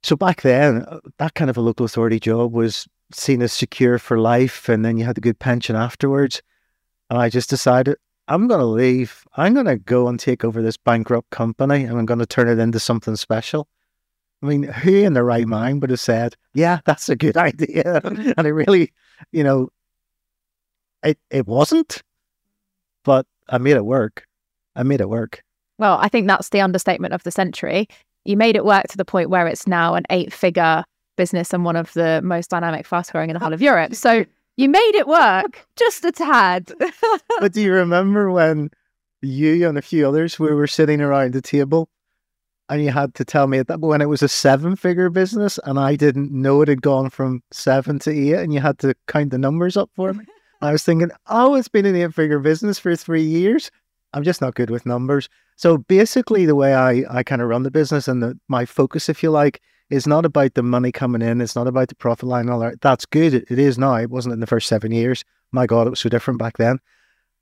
[0.03, 3.99] So back then, uh, that kind of a local authority job was seen as secure
[3.99, 6.41] for life, and then you had a good pension afterwards.
[7.09, 9.25] And I just decided I'm going to leave.
[9.35, 12.47] I'm going to go and take over this bankrupt company, and I'm going to turn
[12.47, 13.67] it into something special.
[14.41, 18.01] I mean, who in their right mind would have said, "Yeah, that's a good idea"?
[18.03, 18.93] and it really,
[19.31, 19.69] you know,
[21.03, 22.03] it it wasn't,
[23.03, 24.25] but I made it work.
[24.75, 25.43] I made it work.
[25.77, 27.88] Well, I think that's the understatement of the century
[28.25, 30.84] you made it work to the point where it's now an eight figure
[31.17, 33.93] business and one of the most dynamic, fast growing in the whole of Europe.
[33.95, 34.25] So
[34.58, 36.71] you made it work just a tad.
[37.39, 38.69] but do you remember when
[39.21, 41.89] you and a few others we were sitting around the table
[42.69, 45.79] and you had to tell me that when it was a seven figure business and
[45.79, 49.32] I didn't know it had gone from seven to eight and you had to count
[49.32, 50.25] the numbers up for me.
[50.62, 53.71] I was thinking, oh, it's been an eight figure business for three years.
[54.13, 55.29] I'm just not good with numbers.
[55.55, 59.09] So basically, the way I, I kind of run the business and the, my focus,
[59.09, 61.41] if you like, is not about the money coming in.
[61.41, 62.81] It's not about the profit line and all that.
[62.81, 63.33] That's good.
[63.33, 63.95] It, it is now.
[63.95, 65.23] It wasn't in the first seven years.
[65.51, 66.79] My God, it was so different back then.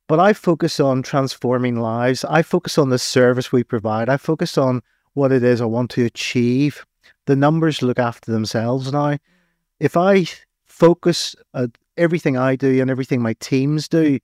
[0.07, 2.23] But I focus on transforming lives.
[2.25, 4.07] I focus on the service we provide.
[4.07, 4.81] I focus on
[5.13, 6.85] what it is I want to achieve.
[7.25, 9.17] The numbers look after themselves now.
[9.79, 10.25] If I
[10.65, 14.19] focus uh, everything I do and everything my teams do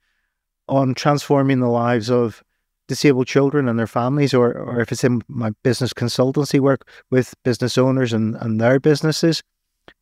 [0.67, 2.43] on transforming the lives of
[2.87, 7.33] disabled children and their families, or, or if it's in my business consultancy work with
[7.43, 9.43] business owners and, and their businesses,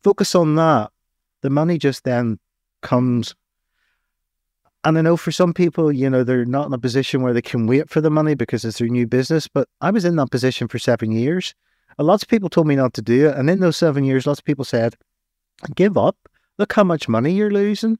[0.02, 0.90] focus on that.
[1.42, 2.38] The money just then
[2.82, 3.34] comes.
[4.84, 7.42] And I know for some people, you know, they're not in a position where they
[7.42, 9.48] can wait for the money because it's their new business.
[9.48, 11.54] But I was in that position for seven years.
[11.98, 13.36] And lots of people told me not to do it.
[13.36, 14.96] And in those seven years, lots of people said,
[15.74, 16.16] give up.
[16.58, 17.98] Look how much money you're losing.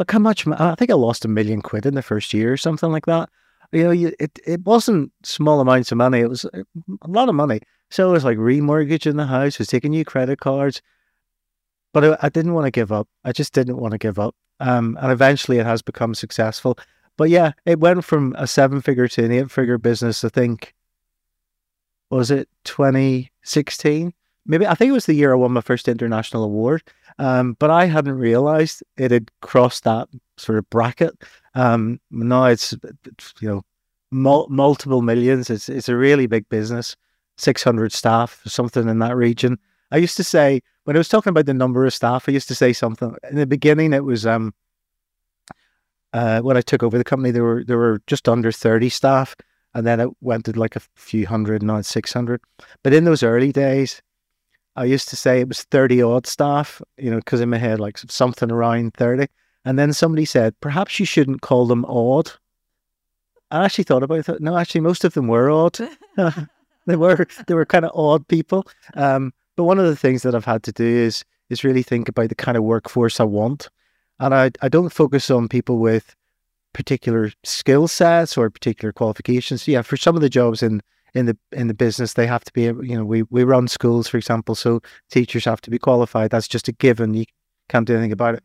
[0.00, 2.56] Look how much, I think I lost a million quid in the first year or
[2.56, 3.28] something like that.
[3.70, 6.20] You know, you, it, it wasn't small amounts of money.
[6.20, 6.64] It was a
[7.06, 7.60] lot of money.
[7.90, 10.80] So it was like remortgaging the house, was taking new credit cards.
[11.92, 13.08] But I, I didn't want to give up.
[13.24, 14.34] I just didn't want to give up.
[14.58, 16.78] Um, and eventually it has become successful.
[17.18, 20.74] But yeah, it went from a seven figure to an eight figure business, I think,
[22.08, 24.14] was it 2016?
[24.46, 26.82] Maybe I think it was the year I won my first international award.
[27.20, 31.12] Um, but I hadn't realized it had crossed that sort of bracket.
[31.54, 32.74] Um, now it's,
[33.40, 33.62] you know,
[34.10, 35.50] mul- multiple millions.
[35.50, 36.96] It's, it's a really big business,
[37.36, 39.58] 600 staff, something in that region.
[39.90, 42.48] I used to say, when I was talking about the number of staff, I used
[42.48, 43.14] to say something.
[43.30, 44.54] In the beginning, it was, um,
[46.14, 49.36] uh, when I took over the company, there were, there were just under 30 staff.
[49.74, 52.40] And then it went to like a few hundred, now it's 600.
[52.82, 54.00] But in those early days,
[54.76, 57.80] I used to say it was 30 odd staff, you know, because in my head,
[57.80, 59.26] like something around 30.
[59.64, 62.30] And then somebody said, perhaps you shouldn't call them odd.
[63.50, 64.40] I actually thought about it.
[64.40, 65.78] No, actually, most of them were odd.
[66.86, 68.66] they were they were kind of odd people.
[68.94, 72.08] Um, but one of the things that I've had to do is is really think
[72.08, 73.68] about the kind of workforce I want,
[74.20, 76.14] and I I don't focus on people with
[76.72, 79.66] particular skill sets or particular qualifications.
[79.66, 80.80] Yeah, for some of the jobs in
[81.14, 84.08] in the in the business they have to be you know we we run schools
[84.08, 87.24] for example so teachers have to be qualified that's just a given you
[87.68, 88.42] can't do anything about it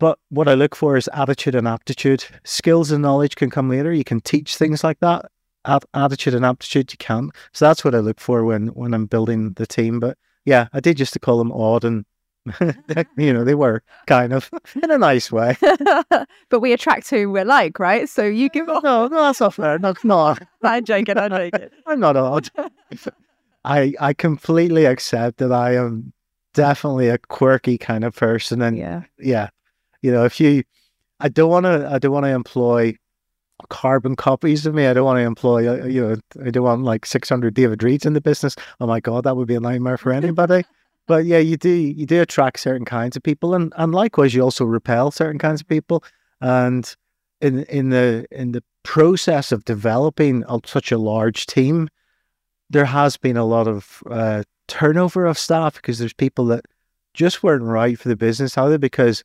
[0.00, 2.24] But what I look for is attitude and aptitude.
[2.44, 3.92] Skills and knowledge can come later.
[3.92, 5.26] You can teach things like that.
[5.64, 7.30] At- attitude and aptitude you can.
[7.52, 10.00] So that's what I look for when when I'm building the team.
[10.00, 12.04] But yeah, I did used to call them odd and
[13.16, 14.50] you know, they were kind of
[14.82, 15.56] in a nice way.
[15.60, 18.08] but we attract who we're like, right?
[18.08, 18.82] So you give off.
[18.82, 19.78] No, no, that's not fair.
[19.78, 20.36] No, no.
[20.62, 21.16] I'm joking.
[21.18, 21.70] I'm joking.
[21.86, 22.50] I'm not odd.
[23.64, 26.12] I I completely accept that I am
[26.52, 29.02] definitely a quirky kind of person, and Yeah.
[29.18, 29.48] yeah,
[30.02, 30.62] you know, if you,
[31.20, 32.94] I don't want to, I don't want to employ
[33.70, 34.86] carbon copies of me.
[34.86, 38.04] I don't want to employ, uh, you know, I don't want like 600 David Reids
[38.04, 38.54] in the business.
[38.80, 40.64] Oh my God, that would be a nightmare for anybody.
[41.06, 44.42] But yeah, you do, you do attract certain kinds of people, and and likewise, you
[44.42, 46.04] also repel certain kinds of people.
[46.40, 46.94] And
[47.40, 51.88] in in the in the process of developing a, such a large team,
[52.70, 56.64] there has been a lot of uh, turnover of staff because there's people that
[57.12, 59.22] just weren't right for the business either because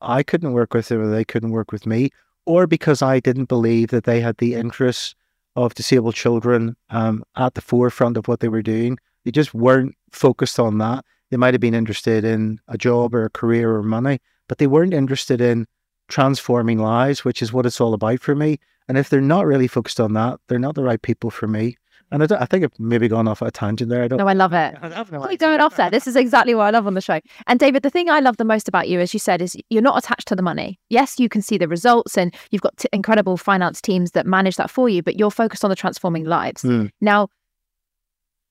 [0.00, 2.10] I couldn't work with them or they couldn't work with me,
[2.46, 5.14] or because I didn't believe that they had the interests
[5.56, 8.98] of disabled children um, at the forefront of what they were doing.
[9.24, 11.04] They just weren't focused on that.
[11.32, 14.66] They might have been interested in a job or a career or money, but they
[14.66, 15.66] weren't interested in
[16.08, 18.60] transforming lives, which is what it's all about for me.
[18.86, 21.78] And if they're not really focused on that, they're not the right people for me.
[22.10, 24.02] And I, I think I've maybe gone off a tangent there.
[24.02, 24.18] I don't.
[24.18, 24.76] No, I love it.
[24.82, 25.38] I love no We're idea.
[25.38, 25.88] going off there.
[25.88, 27.18] This is exactly what I love on the show.
[27.46, 29.80] And David, the thing I love the most about you, as you said, is you're
[29.80, 30.78] not attached to the money.
[30.90, 34.56] Yes, you can see the results and you've got t- incredible finance teams that manage
[34.56, 36.60] that for you, but you're focused on the transforming lives.
[36.60, 36.88] Hmm.
[37.00, 37.28] Now,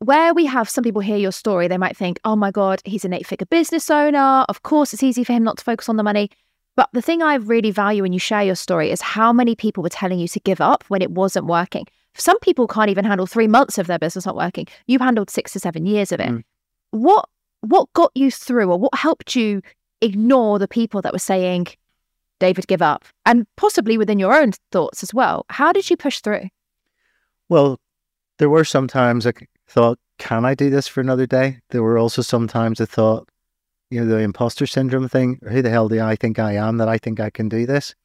[0.01, 3.05] where we have some people hear your story, they might think, oh my God, he's
[3.05, 4.45] an eight figure business owner.
[4.49, 6.31] Of course, it's easy for him not to focus on the money.
[6.75, 9.83] But the thing I really value when you share your story is how many people
[9.83, 11.85] were telling you to give up when it wasn't working.
[12.15, 14.65] Some people can't even handle three months of their business not working.
[14.87, 16.29] You handled six to seven years of it.
[16.29, 16.43] Mm.
[16.89, 17.29] What
[17.61, 19.61] what got you through or what helped you
[20.01, 21.67] ignore the people that were saying,
[22.39, 23.05] David, give up?
[23.27, 25.45] And possibly within your own thoughts as well.
[25.49, 26.49] How did you push through?
[27.49, 27.79] Well,
[28.39, 29.33] there were some times I
[29.71, 31.59] thought, can I do this for another day?
[31.69, 33.27] There were also sometimes I thought,
[33.89, 36.89] you know, the imposter syndrome thing, who the hell do I think I am that
[36.89, 37.95] I think I can do this?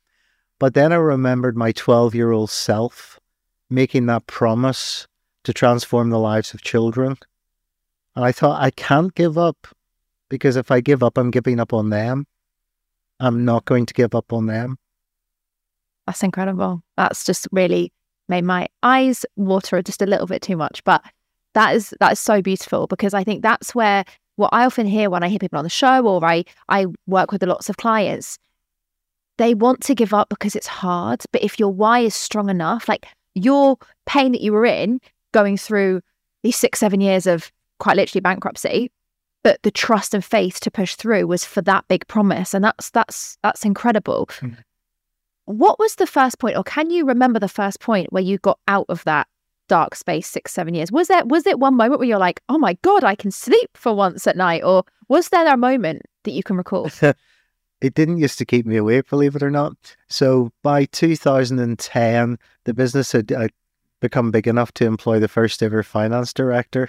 [0.59, 3.20] But then I remembered my 12 year old self
[3.68, 5.07] making that promise
[5.44, 7.16] to transform the lives of children.
[8.14, 9.66] And I thought, I can't give up
[10.29, 12.26] because if I give up, I'm giving up on them.
[13.20, 14.79] I'm not going to give up on them.
[16.07, 16.83] That's incredible.
[16.96, 17.92] That's just really
[18.29, 20.83] made my eyes water just a little bit too much.
[20.85, 21.05] But
[21.57, 24.05] that is that is so beautiful because I think that's where
[24.37, 27.33] what I often hear when I hear people on the show or I I work
[27.33, 28.38] with lots of clients,
[29.38, 31.25] they want to give up because it's hard.
[31.33, 35.01] But if your why is strong enough, like your pain that you were in
[35.33, 36.03] going through
[36.42, 38.90] these six, seven years of quite literally bankruptcy,
[39.42, 42.53] but the trust and faith to push through was for that big promise.
[42.53, 44.27] And that's that's that's incredible.
[44.27, 44.59] Mhm.
[45.47, 48.59] What was the first point, or can you remember the first point where you got
[48.69, 49.27] out of that
[49.68, 50.92] dark space six, seven years?
[50.92, 53.70] Was there was it one moment where you're like, oh my God, I can sleep
[53.74, 54.64] for once at night?
[54.64, 56.90] Or was there a moment that you can recall?
[57.81, 59.76] it didn't used to keep me awake, believe it or not.
[60.09, 63.48] So by 2010, the business had uh,
[64.00, 66.88] become big enough to employ the first ever finance director.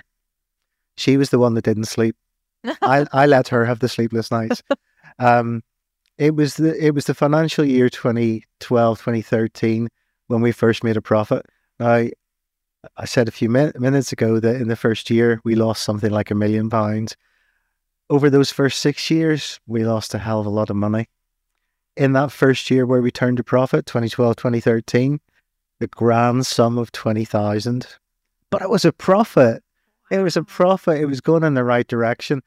[0.96, 2.16] She was the one that didn't sleep.
[2.82, 4.64] I, I let her have the sleepless nights.
[5.20, 5.64] Um,
[6.18, 9.88] it was the it was the financial year 2012 2013
[10.28, 11.46] when we first made a profit.
[11.80, 12.08] Now,
[12.96, 16.12] I said a few min- minutes ago that in the first year we lost something
[16.12, 17.16] like a million pounds
[18.10, 21.10] over those first six years, we lost a hell of a lot of money.
[21.96, 25.20] In that first year where we turned a profit, 2012, 2013,
[25.80, 27.88] the grand sum of 20,000.
[28.50, 29.64] But it was a profit.
[30.10, 31.00] It was a profit.
[31.00, 32.42] It was going in the right direction.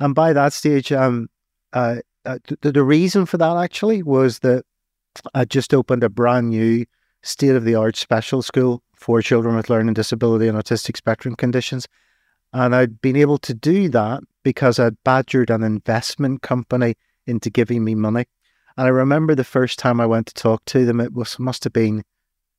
[0.00, 1.28] And by that stage, um,
[1.72, 4.64] uh, uh, th- the reason for that actually was that
[5.34, 6.86] I just opened a brand new
[7.22, 11.88] state of the art special school for children with learning disability and autistic spectrum conditions.
[12.52, 16.94] And I'd been able to do that because I'd badgered an investment company
[17.26, 18.26] into giving me money.
[18.76, 21.64] And I remember the first time I went to talk to them, it was must
[21.64, 22.02] have been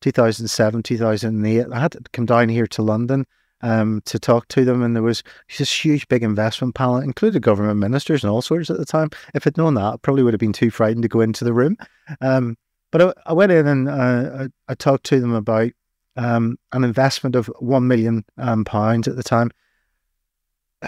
[0.02, 1.66] 2007, 2008.
[1.72, 3.26] I had to come down here to London
[3.62, 5.24] um, to talk to them, and there was
[5.58, 9.10] this huge, big investment panel, included government ministers and all sorts at the time.
[9.34, 11.54] If I'd known that, I probably would have been too frightened to go into the
[11.54, 11.78] room.
[12.22, 12.58] Um,
[12.92, 15.72] but I, I went in and uh, I, I talked to them about
[16.16, 19.52] um, an investment of one million um, pounds at the time.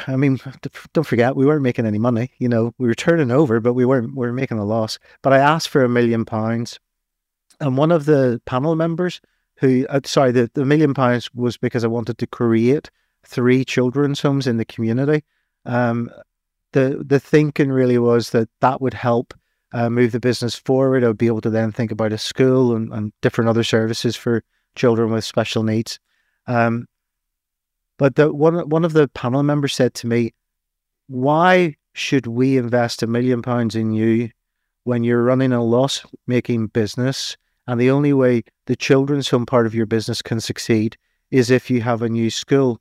[0.08, 0.40] I mean,
[0.94, 2.32] don't forget, we weren't making any money.
[2.38, 4.16] You know, we were turning over, but we weren't.
[4.16, 5.00] We were making a loss.
[5.22, 6.80] But I asked for a million pounds,
[7.62, 9.22] and one of the panel members,
[9.58, 12.92] who, uh, sorry, the, the million pounds was because I wanted to create
[13.26, 15.24] three children's homes in the community.
[15.66, 16.12] Um,
[16.74, 19.34] the the thinking really was that that would help
[19.72, 21.04] uh, move the business forward.
[21.04, 24.16] I would be able to then think about a school and, and different other services
[24.16, 24.44] for
[24.76, 26.00] children with special needs.
[26.48, 26.88] Um,
[27.98, 30.34] but the, one one of the panel members said to me,
[31.08, 34.30] "Why should we invest a million pounds in you
[34.84, 39.66] when you're running a loss making business?" And the only way the children's home part
[39.66, 40.98] of your business can succeed
[41.32, 42.80] is if you have a new school.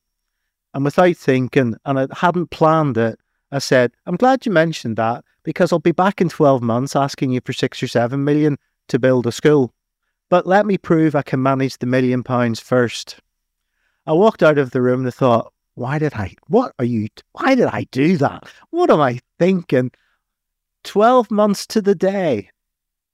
[0.74, 3.18] And without thinking, and I hadn't planned it,
[3.50, 7.30] I said, I'm glad you mentioned that because I'll be back in 12 months asking
[7.30, 9.72] you for six or seven million to build a school.
[10.30, 13.20] But let me prove I can manage the million pounds first.
[14.06, 17.54] I walked out of the room and thought, why did I, what are you, why
[17.54, 18.48] did I do that?
[18.70, 19.90] What am I thinking?
[20.84, 22.50] 12 months to the day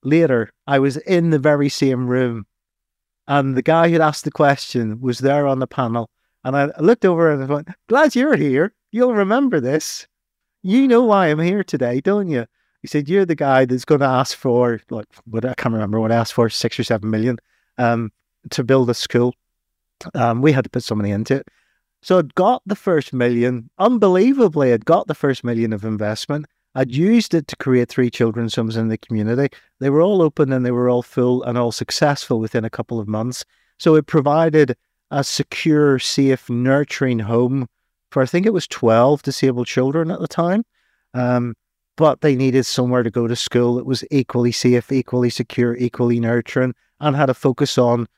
[0.02, 2.46] later, I was in the very same room
[3.30, 6.10] and the guy who'd asked the question was there on the panel.
[6.42, 8.74] And I looked over and I went, glad you're here.
[8.90, 10.08] You'll remember this.
[10.62, 12.46] You know why I'm here today, don't you?
[12.82, 16.00] He said, You're the guy that's going to ask for, like, what I can't remember
[16.00, 17.38] what I asked for, six or seven million
[17.78, 18.12] um,
[18.50, 19.34] to build a school.
[20.14, 21.48] Um, we had to put some money into it.
[22.02, 23.68] So I'd got the first million.
[23.78, 26.46] Unbelievably, I'd got the first million of investment.
[26.74, 29.54] I'd used it to create three children's homes in the community.
[29.80, 33.00] They were all open and they were all full and all successful within a couple
[33.00, 33.44] of months.
[33.78, 34.76] So it provided
[35.10, 37.66] a secure, safe, nurturing home
[38.10, 40.64] for I think it was 12 disabled children at the time.
[41.14, 41.54] Um,
[42.00, 46.18] but they needed somewhere to go to school that was equally safe, equally secure, equally
[46.18, 48.08] nurturing, and had a focus on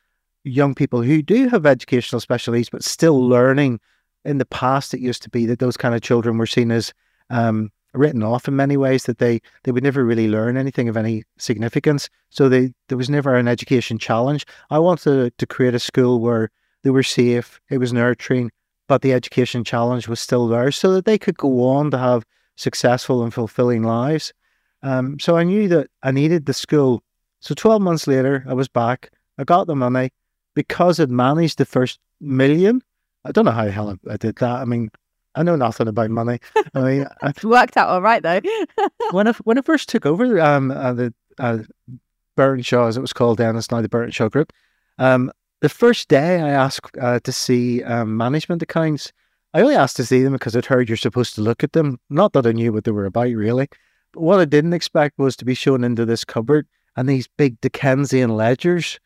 [0.45, 3.81] young people who do have educational special needs, but still learning.
[4.25, 6.95] In the past, it used to be that those kind of children were seen as
[7.29, 10.97] um, written off in many ways, that they, they would never really learn anything of
[10.97, 12.09] any significance.
[12.31, 14.47] So they, there was never an education challenge.
[14.71, 16.51] I wanted to create a school where
[16.85, 18.53] they were safe, it was nurturing,
[18.87, 22.25] but the education challenge was still there so that they could go on to have
[22.63, 24.33] successful and fulfilling lives.
[24.83, 27.03] Um, so I knew that I needed the school.
[27.41, 29.11] So 12 months later, I was back.
[29.39, 30.11] I got the money
[30.55, 32.83] because I'd managed the first million.
[33.25, 34.61] I don't know how the hell I did that.
[34.61, 34.91] I mean,
[35.35, 36.41] I know nothing about money.
[36.75, 38.41] I mean, it worked out all right though.
[39.13, 41.59] when I when I first took over um, uh, the uh,
[42.61, 44.53] Shaw, as it was called then, it's now the Shaw Group.
[44.99, 49.13] Um, the first day I asked uh, to see um, management accounts,
[49.55, 52.01] I only asked to see them because I'd heard you're supposed to look at them.
[52.09, 53.69] Not that I knew what they were about, really.
[54.13, 57.61] But what I didn't expect was to be shown into this cupboard and these big
[57.61, 58.99] Dickensian ledgers.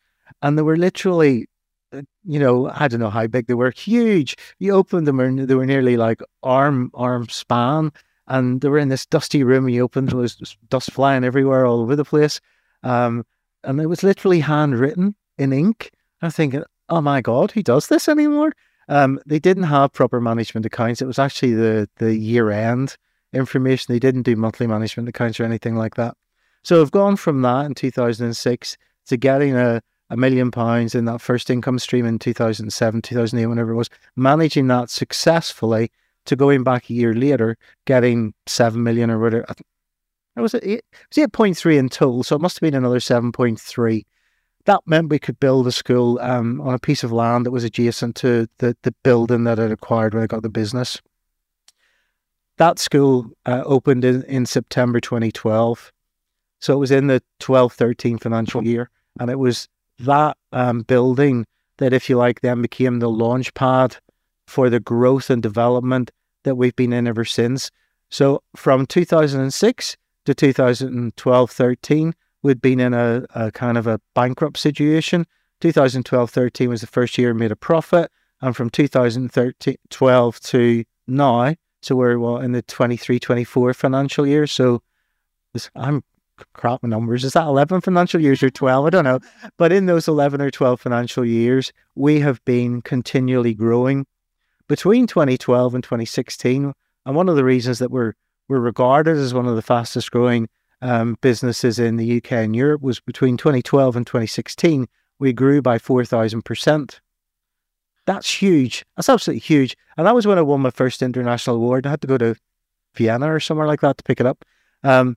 [0.43, 1.49] And they were literally,
[1.93, 4.37] uh, you know, I don't know how big they were, huge.
[4.59, 7.93] You opened them and they were nearly like arm arm span.
[8.29, 9.69] And they were in this dusty room.
[9.69, 12.41] You opened, there was dust flying everywhere, all over the place.
[12.83, 13.25] Um,
[13.63, 15.91] and it was literally handwritten in ink.
[16.23, 18.53] I'm thinking, oh my God, who does this anymore?
[18.89, 21.03] Um, they didn't have proper management accounts.
[21.03, 22.97] It was actually the, the year end
[23.33, 23.93] information.
[23.93, 26.17] They didn't do monthly management accounts or anything like that.
[26.63, 28.77] So I've gone from that in 2006
[29.07, 29.81] to getting a,
[30.11, 34.69] a million pounds in that first income stream in 2007, 2008, whenever it was, managing
[34.69, 35.91] that successfully
[36.25, 39.47] to going back a year later, getting 7 million or whatever.
[40.37, 40.85] It was, it
[41.15, 44.05] was 8.3 in total, so it must have been another 7.3
[44.67, 47.65] that meant we could build a school um, on a piece of land that was
[47.65, 51.01] adjacent to the, the building that I'd acquired when I got the business.
[52.59, 55.93] That school uh, opened in, in September 2012.
[56.61, 58.91] So it was in the 12 13 financial year.
[59.21, 59.69] And it was
[60.01, 61.47] that um, building
[61.79, 63.97] that, if you like, then became the launch pad
[64.47, 66.11] for the growth and development
[66.43, 67.71] that we've been in ever since.
[68.11, 72.15] So from 2006 to 2012 13,
[72.47, 75.27] we'd been in a, a kind of a bankrupt situation.
[75.61, 78.11] 2012 13 was the first year we made a profit.
[78.41, 84.47] And from 2012 to now, so we're well, in the 23 24 financial year.
[84.47, 84.83] So
[85.75, 86.03] I'm
[86.53, 87.25] crap numbers.
[87.25, 88.87] Is that 11 financial years or 12?
[88.87, 89.21] I don't know.
[89.57, 94.07] But in those 11 or 12 financial years, we have been continually growing.
[94.69, 96.73] Between 2012 and 2016,
[97.07, 98.15] and one of the reasons that we're,
[98.49, 100.49] we're regarded as one of the fastest growing
[100.83, 104.87] um, businesses in the UK and Europe was between 2012 and 2016,
[105.19, 107.01] we grew by 4,000%.
[108.07, 108.85] That's huge.
[108.97, 109.77] That's absolutely huge.
[109.97, 111.87] And that was when I won my first international award.
[111.87, 112.37] I had to go to
[112.95, 114.45] Vienna or somewhere like that to pick it up.
[114.85, 115.17] Um,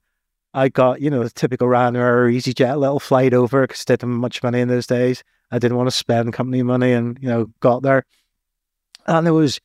[0.53, 4.10] I got, you know, the typical Ryanair or EasyJet little flight over because I didn't
[4.10, 5.24] have much money in those days.
[5.51, 8.05] I didn't want to spend company money and, you know, got there.
[9.05, 9.60] And there was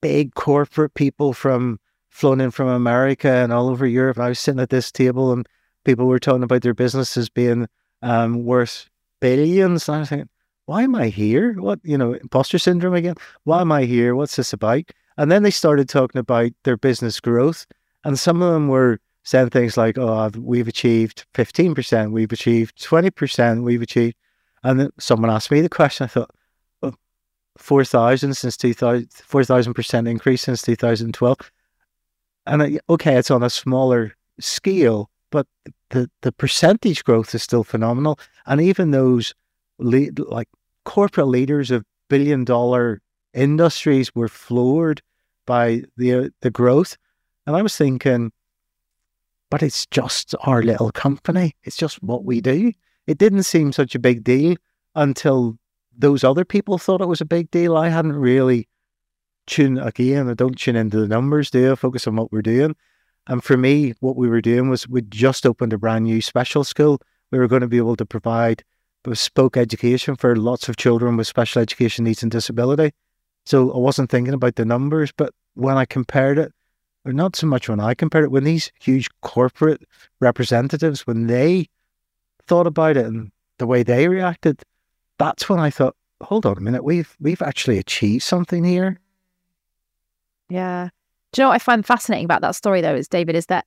[0.00, 1.78] big corporate people from
[2.12, 4.18] flown in from America and all over Europe.
[4.18, 5.48] I was sitting at this table and
[5.84, 7.66] people were talking about their businesses being
[8.02, 8.88] um, worth
[9.20, 9.88] billions.
[9.88, 10.28] And I was thinking,
[10.66, 11.54] why am I here?
[11.54, 13.14] What, you know, imposter syndrome again?
[13.44, 14.14] Why am I here?
[14.14, 14.84] What's this about?
[15.16, 17.66] And then they started talking about their business growth.
[18.04, 22.82] And some of them were saying things like, "Oh, we've achieved fifteen percent, we've achieved
[22.82, 24.16] twenty percent, we've achieved,"
[24.64, 26.04] and then someone asked me the question.
[26.04, 26.30] I thought,
[26.82, 26.94] oh,
[27.58, 31.52] 4,000 since 2000, 4,000 percent increase since two thousand twelve,
[32.46, 35.46] and okay, it's on a smaller scale, but
[35.90, 39.34] the the percentage growth is still phenomenal, and even those
[39.78, 40.48] lead, like
[40.84, 43.00] corporate leaders of billion dollar
[43.34, 45.02] industries were floored
[45.46, 46.96] by the the growth.
[47.46, 48.32] And I was thinking,
[49.50, 51.54] but it's just our little company.
[51.64, 52.72] It's just what we do.
[53.06, 54.56] It didn't seem such a big deal
[54.94, 55.58] until
[55.96, 57.76] those other people thought it was a big deal.
[57.76, 58.68] I hadn't really
[59.46, 60.28] tuned again.
[60.28, 61.74] I don't tune into the numbers, do I?
[61.74, 62.76] Focus on what we're doing.
[63.26, 66.64] And for me, what we were doing was we just opened a brand new special
[66.64, 67.00] school.
[67.30, 68.64] We were going to be able to provide
[69.04, 72.92] bespoke education for lots of children with special education needs and disability.
[73.44, 76.52] So I wasn't thinking about the numbers, but when I compared it,
[77.04, 79.82] or not so much when I compared it, when these huge corporate
[80.20, 81.66] representatives, when they
[82.46, 84.62] thought about it and the way they reacted,
[85.18, 89.00] that's when I thought, hold on a minute, we've we've actually achieved something here.
[90.52, 90.90] Yeah.
[91.32, 93.64] Do you know what I find fascinating about that story though is David, is that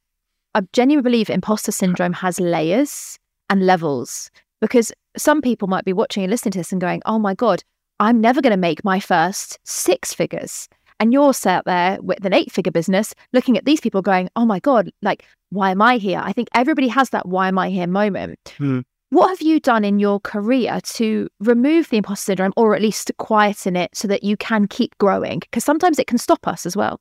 [0.54, 3.18] I genuinely believe imposter syndrome has layers
[3.50, 4.30] and levels
[4.62, 7.64] because some people might be watching and listening to this and going, oh my God,
[8.00, 10.70] I'm never going to make my first six figures.
[11.00, 14.46] And you're sat there with an eight figure business looking at these people going, oh
[14.46, 16.22] my God, like, why am I here?
[16.24, 18.54] I think everybody has that why am I here moment.
[18.58, 18.82] Hmm.
[19.10, 23.08] What have you done in your career to remove the imposter syndrome or at least
[23.08, 25.40] to quieten it so that you can keep growing?
[25.40, 27.00] Because sometimes it can stop us as well.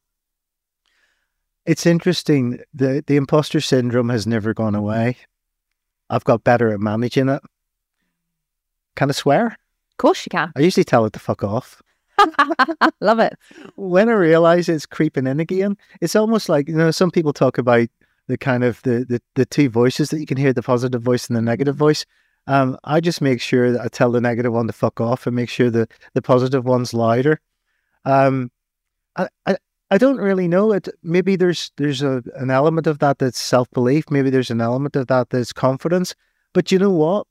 [1.67, 2.61] It's interesting.
[2.75, 5.17] The the imposter syndrome has never gone away.
[6.11, 7.43] I've got better at managing it.
[8.97, 9.47] Can I swear?
[9.47, 10.53] Of course you can.
[10.55, 11.83] I usually tell it to fuck off.
[13.01, 13.35] Love it.
[13.77, 17.59] When I realize it's creeping in again, it's almost like, you know, some people talk
[17.59, 17.89] about
[18.29, 21.29] the kind of the, the, the two voices that you can hear, the positive voice
[21.29, 22.05] and the negative voice.
[22.47, 25.35] Um, I just make sure that I tell the negative one to fuck off and
[25.35, 27.41] make sure that the positive one's louder.
[28.05, 28.51] Um,
[29.17, 29.57] I, I,
[29.91, 30.89] I don't really know it.
[31.03, 34.11] Maybe there's there's a, an element of that that's self belief.
[34.11, 36.15] Maybe there's an element of that that's confidence.
[36.53, 37.27] But you know what?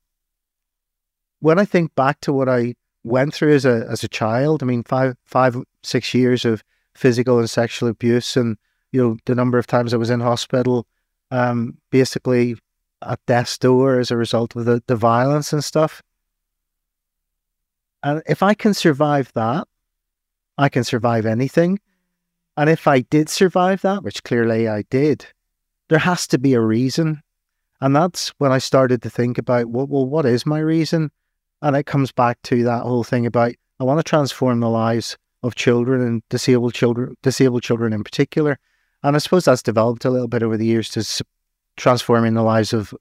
[1.44, 2.74] when I think back to what I
[3.04, 6.64] went through as a as a child, I mean five five six years of
[6.96, 8.56] physical and sexual abuse, and
[8.94, 10.88] you know the number of times I was in hospital,
[11.32, 12.56] um, basically
[13.02, 16.02] at death's door as a result of the, the violence and stuff.
[18.02, 19.68] And if I can survive that,
[20.58, 21.80] I can survive anything.
[22.56, 25.26] And if I did survive that, which clearly I did,
[25.90, 27.22] there has to be a reason.
[27.82, 31.12] And that's when I started to think about, well, well what is my reason?
[31.62, 35.18] And it comes back to that whole thing about I want to transform the lives
[35.42, 38.60] of children and disabled children, disabled children in particular.
[39.04, 41.26] And I suppose that's developed a little bit over the years to
[41.76, 42.94] transforming the lives of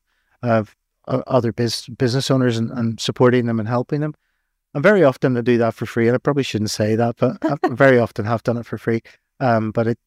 [0.42, 0.74] of
[1.06, 4.14] uh, other biz- business owners and, and, supporting them and helping them.
[4.74, 7.38] And very often I do that for free, and I probably shouldn't say that, but
[7.44, 9.02] I very often have done it for free.
[9.38, 9.98] Um, but it,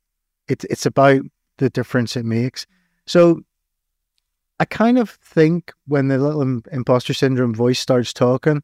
[0.47, 1.21] it it's about
[1.57, 2.65] the difference it makes.
[3.05, 3.41] So
[4.59, 8.63] I kind of think when the little imposter syndrome voice starts talking,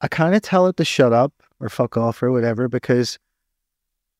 [0.00, 3.18] I kind of tell it to shut up or fuck off or whatever because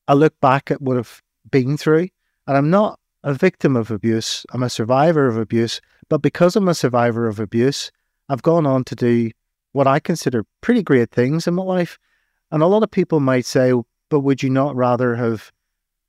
[0.07, 1.21] I look back at what I've
[1.51, 2.09] been through
[2.47, 4.45] and I'm not a victim of abuse.
[4.51, 5.79] I'm a survivor of abuse.
[6.09, 7.91] But because I'm a survivor of abuse,
[8.29, 9.31] I've gone on to do
[9.71, 11.97] what I consider pretty great things in my life.
[12.51, 13.73] And a lot of people might say,
[14.09, 15.51] but would you not rather have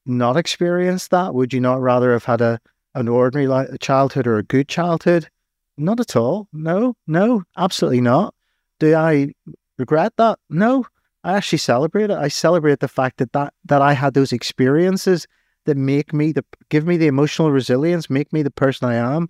[0.04, 1.34] not experienced that?
[1.34, 2.60] Would you not rather have had a
[2.96, 5.28] an ordinary childhood or a good childhood?
[5.76, 6.48] Not at all.
[6.52, 8.34] No, no, absolutely not.
[8.78, 9.32] Do I
[9.78, 10.38] regret that?
[10.48, 10.84] No.
[11.24, 12.18] I actually celebrate it.
[12.18, 15.26] I celebrate the fact that, that that I had those experiences
[15.64, 19.28] that make me the give me the emotional resilience, make me the person I am.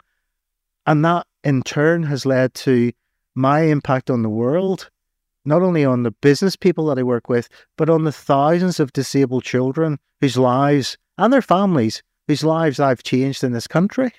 [0.86, 2.92] And that in turn has led to
[3.34, 4.90] my impact on the world,
[5.44, 8.92] not only on the business people that I work with, but on the thousands of
[8.92, 14.12] disabled children whose lives and their families whose lives I've changed in this country.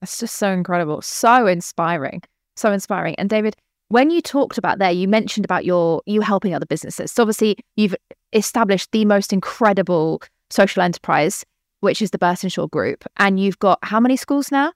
[0.00, 2.22] That's just so incredible, so inspiring,
[2.56, 3.16] so inspiring.
[3.16, 3.56] And David,
[3.90, 7.12] when you talked about there, you mentioned about your you helping other businesses.
[7.12, 7.96] So obviously, you've
[8.32, 11.44] established the most incredible social enterprise,
[11.80, 14.72] which is the Birtenshaw Group, and you've got how many schools now?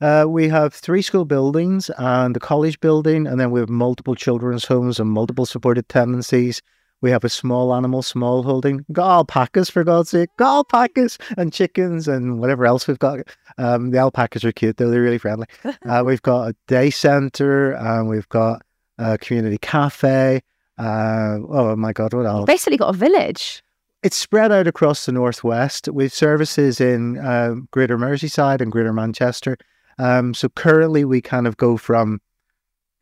[0.00, 4.14] Uh, we have three school buildings and a college building, and then we have multiple
[4.14, 6.62] children's homes and multiple supported tenancies.
[7.02, 8.78] We have a small animal, small holding.
[8.88, 10.30] We've got alpacas, for God's sake.
[10.38, 13.20] Got alpacas and chickens and whatever else we've got.
[13.58, 14.90] Um, the alpacas are cute, though.
[14.90, 15.46] They're really friendly.
[15.86, 18.62] Uh, we've got a day center and we've got
[18.98, 20.42] a community cafe.
[20.78, 22.46] Uh, oh my God, what else?
[22.46, 23.62] Basically, got a village.
[24.02, 29.56] it's spread out across the northwest with services in uh, Greater Merseyside and Greater Manchester.
[29.98, 32.20] Um, so currently, we kind of go from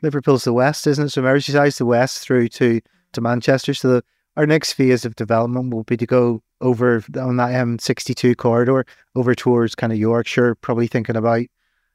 [0.03, 1.11] Liverpool's the west, isn't it?
[1.11, 2.81] So Merseyside's the west through to
[3.15, 3.75] to Manchester.
[3.75, 4.05] So the,
[4.37, 8.85] our next phase of development will be to go over on that M62 corridor
[9.15, 11.43] over towards kind of Yorkshire, probably thinking about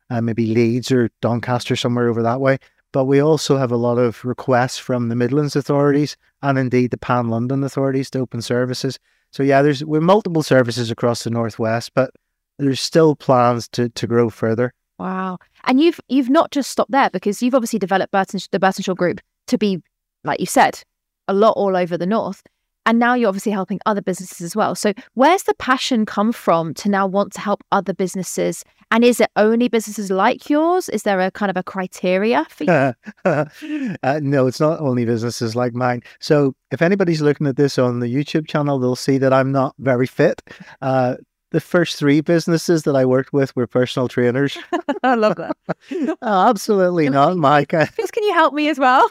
[0.09, 2.57] uh, maybe Leeds or Doncaster somewhere over that way.
[2.91, 6.97] But we also have a lot of requests from the Midlands authorities and indeed the
[6.97, 8.97] Pan London authorities to open services.
[9.31, 12.11] So yeah, there's we're multiple services across the northwest, but
[12.57, 14.73] there's still plans to to grow further.
[14.97, 15.37] Wow.
[15.65, 19.21] And you've you've not just stopped there because you've obviously developed Burton, the Birtenshaw Group
[19.47, 19.81] to be,
[20.23, 20.83] like you said,
[21.29, 22.43] a lot all over the north.
[22.85, 24.73] And now you're obviously helping other businesses as well.
[24.73, 28.63] So where's the passion come from to now want to help other businesses?
[28.89, 30.89] And is it only businesses like yours?
[30.89, 32.93] Is there a kind of a criteria for you?
[33.25, 36.01] uh, no, it's not only businesses like mine.
[36.19, 39.75] So if anybody's looking at this on the YouTube channel, they'll see that I'm not
[39.77, 40.41] very fit.
[40.81, 41.17] Uh,
[41.51, 44.57] the first three businesses that I worked with were personal trainers.
[45.03, 45.55] I love that.
[45.91, 46.15] oh,
[46.49, 47.69] absolutely not, Mike.
[47.69, 49.09] Please, can you help me as well?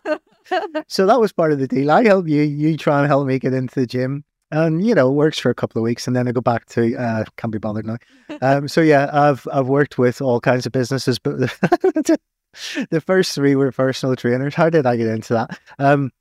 [0.88, 1.90] So that was part of the deal.
[1.90, 4.24] I help you, you try and help me get into the gym.
[4.50, 6.96] And you know, works for a couple of weeks, and then I go back to
[6.96, 7.98] uh, can't be bothered now.
[8.40, 11.38] Um, so yeah, I've I've worked with all kinds of businesses, but
[12.90, 14.54] the first three were personal trainers.
[14.54, 15.60] How did I get into that?
[15.78, 16.12] Um,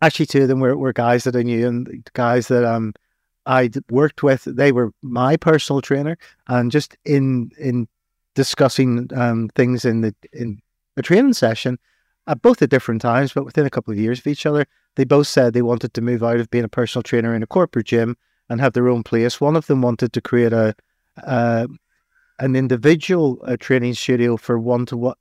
[0.00, 2.94] actually, two of them were, were guys that I knew and guys that um
[3.44, 4.44] I worked with.
[4.44, 6.16] They were my personal trainer,
[6.48, 7.88] and just in in
[8.34, 10.60] discussing um, things in the in
[10.96, 11.78] a training session,
[12.28, 14.66] at both at different times, but within a couple of years of each other,
[14.96, 17.46] they both said they wanted to move out of being a personal trainer in a
[17.46, 18.16] corporate gym
[18.48, 19.40] and have their own place.
[19.40, 20.74] One of them wanted to create a
[21.24, 21.66] uh,
[22.38, 25.14] an individual uh, training studio for one to one,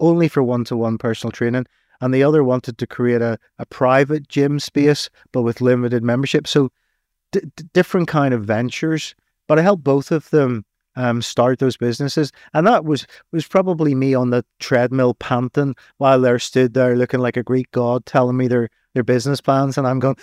[0.00, 1.66] only for one to one personal training,
[2.00, 6.48] and the other wanted to create a, a private gym space but with limited membership.
[6.48, 6.70] So
[7.30, 7.42] d-
[7.72, 9.14] different kind of ventures,
[9.46, 10.64] but I helped both of them
[10.96, 16.20] um, start those businesses, and that was was probably me on the treadmill panting while
[16.20, 19.86] they're stood there looking like a Greek god, telling me their their business plans, and
[19.86, 20.16] I'm going,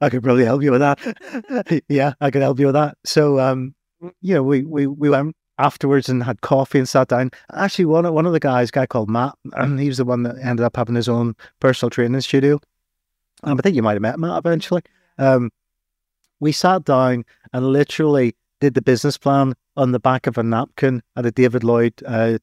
[0.00, 1.82] I could probably help you with that.
[1.88, 2.96] yeah, I could help you with that.
[3.04, 3.74] So, um,
[4.20, 7.30] you know, we we we went afterwards and had coffee and sat down.
[7.54, 10.04] Actually, one of one of the guys, a guy called Matt, and he was the
[10.04, 12.60] one that ended up having his own personal training studio.
[13.44, 14.82] Um, I think you might have met Matt eventually.
[15.18, 15.50] Um,
[16.40, 21.02] we sat down and literally did the business plan on the back of a napkin
[21.16, 22.38] at a David Lloyd uh,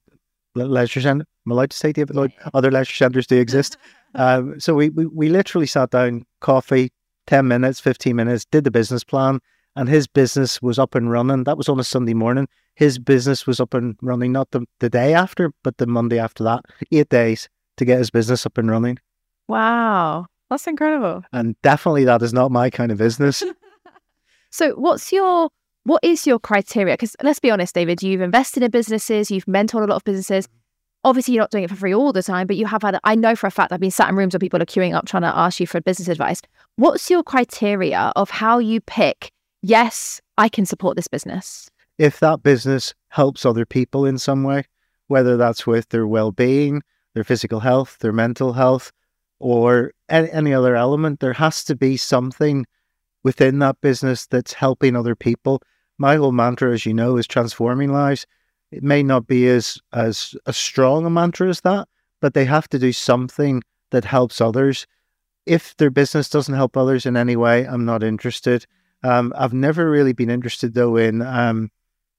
[0.54, 1.26] leisure centre.
[1.46, 2.34] Am I allowed to say David Lloyd?
[2.54, 3.78] Other leisure centres do exist.
[4.16, 6.92] um, so we, we, we literally sat down, coffee,
[7.28, 9.40] 10 minutes, 15 minutes, did the business plan,
[9.78, 11.46] and his business was up and running.
[11.46, 12.50] That was on a Sunday morning.
[12.76, 16.44] His business was up and running not the, the day after, but the Monday after
[16.44, 16.66] that.
[16.92, 17.48] Eight days
[17.78, 19.00] to get his business up and running.
[19.48, 20.26] Wow.
[20.50, 21.24] That's incredible.
[21.32, 23.42] And definitely that is not my kind of business.
[24.52, 25.52] So, what's your
[25.90, 26.94] what is your criteria?
[26.94, 30.48] Because let's be honest, David, you've invested in businesses, you've mentored a lot of businesses.
[31.04, 33.00] Obviously, you're not doing it for free all the time, but you have had.
[33.04, 35.08] I know for a fact I've been sat in rooms where people are queuing up
[35.08, 36.44] trying to ask you for business advice.
[36.76, 39.32] What's your criteria of how you pick?
[39.64, 41.72] Yes, I can support this business.
[41.98, 44.66] If that business helps other people in some way,
[45.08, 46.84] whether that's with their well-being,
[47.16, 48.92] their physical health, their mental health,
[49.40, 52.68] or any other element, there has to be something
[53.24, 55.64] within that business that's helping other people.
[56.00, 58.26] My whole mantra, as you know, is transforming lives.
[58.72, 61.88] It may not be as as a strong a mantra as that,
[62.22, 64.88] but they have to do something that helps others.
[65.46, 68.66] If their business doesn't help others in any way, I'm not interested.
[69.04, 71.70] Um, I've never really been interested though in um,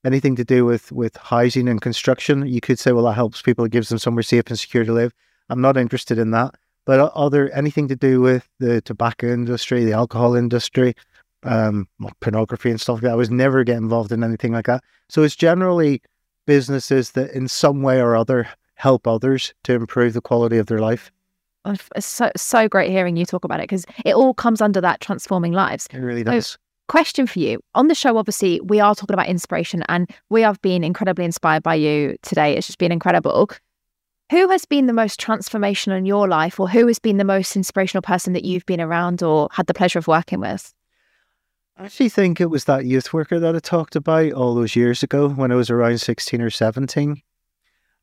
[0.04, 2.46] anything to do with with housing and construction.
[2.46, 4.92] You could say, well, that helps people, it gives them somewhere safe and secure to
[4.92, 5.12] live.
[5.48, 6.54] I'm not interested in that.
[6.86, 10.94] But other anything to do with the tobacco industry, the alcohol industry,
[11.42, 11.88] um,
[12.20, 14.82] pornography and stuff like that, I was never get involved in anything like that.
[15.08, 16.02] So it's generally
[16.46, 20.80] businesses that in some way or other help others to improve the quality of their
[20.80, 21.12] life.
[21.66, 25.00] It's so so great hearing you talk about it because it all comes under that
[25.00, 25.86] transforming lives.
[25.92, 26.46] It really does.
[26.46, 26.56] So,
[26.88, 30.60] question for you on the show obviously we are talking about inspiration and we have
[30.60, 33.48] been incredibly inspired by you today it's just been incredible
[34.30, 37.56] who has been the most transformational in your life, or who has been the most
[37.56, 40.72] inspirational person that you've been around or had the pleasure of working with?
[41.80, 45.02] I actually think it was that youth worker that I talked about all those years
[45.02, 47.22] ago when I was around 16 or 17.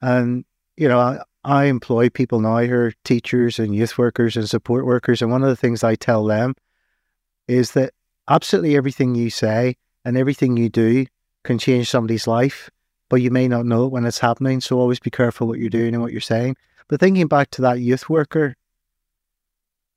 [0.01, 4.49] And, you know, I, I employ people now who are teachers and youth workers and
[4.49, 5.21] support workers.
[5.21, 6.55] And one of the things I tell them
[7.47, 7.93] is that
[8.27, 11.05] absolutely everything you say and everything you do
[11.43, 12.71] can change somebody's life
[13.09, 14.59] but you may not know it when it's happening.
[14.59, 16.57] So always be careful what you're doing and what you're saying.
[16.87, 18.55] But thinking back to that youth worker,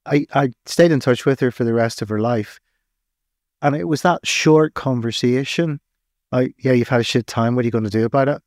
[0.06, 2.60] I, I stayed in touch with her for the rest of her life.
[3.62, 5.80] And it was that short conversation.
[6.32, 7.54] Like, yeah, you've had a shit time.
[7.54, 8.42] What are you going to do about it?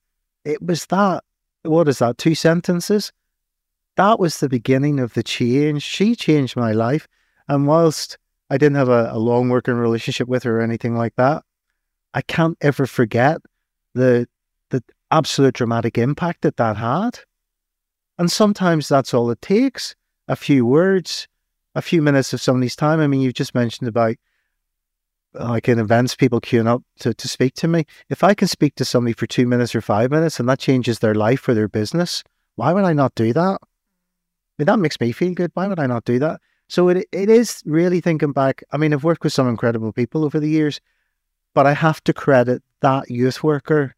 [0.46, 1.24] It was that,
[1.64, 3.12] what is that, two sentences?
[3.96, 5.84] That was the beginning of the change.
[5.84, 7.08] She changed my life.
[7.48, 8.18] And whilst
[8.50, 11.44] I didn't have a, a long working relationship with her or anything like that,
[12.14, 13.42] I can't ever forget
[13.94, 14.28] the
[14.70, 17.20] the absolute dramatic impact that that had.
[18.18, 19.96] And sometimes that's all it takes
[20.28, 21.28] a few words,
[21.76, 23.00] a few minutes of somebody's time.
[23.00, 24.16] I mean, you've just mentioned about
[25.34, 27.86] like in events, people queuing up to, to speak to me.
[28.10, 31.00] If I can speak to somebody for two minutes or five minutes and that changes
[31.00, 32.24] their life or their business,
[32.56, 33.60] why would I not do that?
[33.62, 35.52] I mean, that makes me feel good.
[35.54, 36.40] Why would I not do that?
[36.68, 38.64] So it it is really thinking back.
[38.72, 40.80] I mean, I've worked with some incredible people over the years,
[41.54, 43.96] but I have to credit that youth worker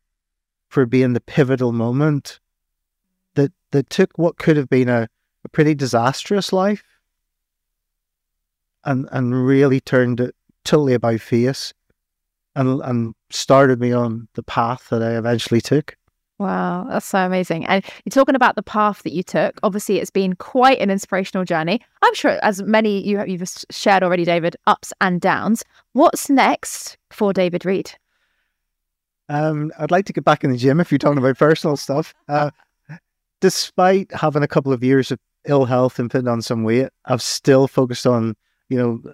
[0.70, 2.40] for being the pivotal moment
[3.36, 5.08] that that took what could have been a,
[5.44, 6.84] a pretty disastrous life
[8.84, 10.36] and and really turned it
[10.66, 11.74] totally about face
[12.56, 15.96] and and started me on the path that I eventually took.
[16.38, 17.66] Wow, that's so amazing.
[17.66, 19.58] And you're talking about the path that you took.
[19.64, 21.80] Obviously, it's been quite an inspirational journey.
[22.02, 25.64] I'm sure, as many you have, you've shared already, David, ups and downs.
[25.94, 27.94] What's next for David Reid?
[29.30, 32.14] Um, I'd like to get back in the gym if you're talking about personal stuff.
[32.28, 32.50] Uh,
[33.42, 37.22] despite having a couple of years of ill health and putting on some weight, I've
[37.22, 38.36] still focused on,
[38.70, 39.14] you know,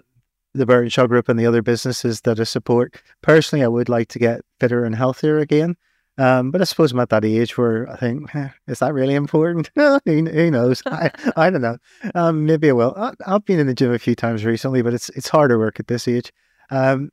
[0.54, 3.00] the Birtenshaw Group and the other businesses that I support.
[3.22, 5.76] Personally, I would like to get fitter and healthier again.
[6.18, 9.14] Um, but I suppose I'm at that age where I think, eh, is that really
[9.14, 9.70] important?
[9.74, 10.82] who, who, knows?
[10.86, 11.78] I, I don't know.
[12.14, 12.94] Um, maybe I will.
[12.96, 15.80] I, have been in the gym a few times recently, but it's it's harder work
[15.80, 16.30] at this age.
[16.70, 17.10] Um,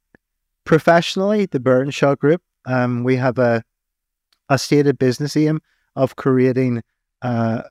[0.66, 3.64] professionally, the Birtenshaw Group, um, we have a
[4.50, 5.62] a stated business aim
[5.96, 6.84] of creating
[7.22, 7.62] uh,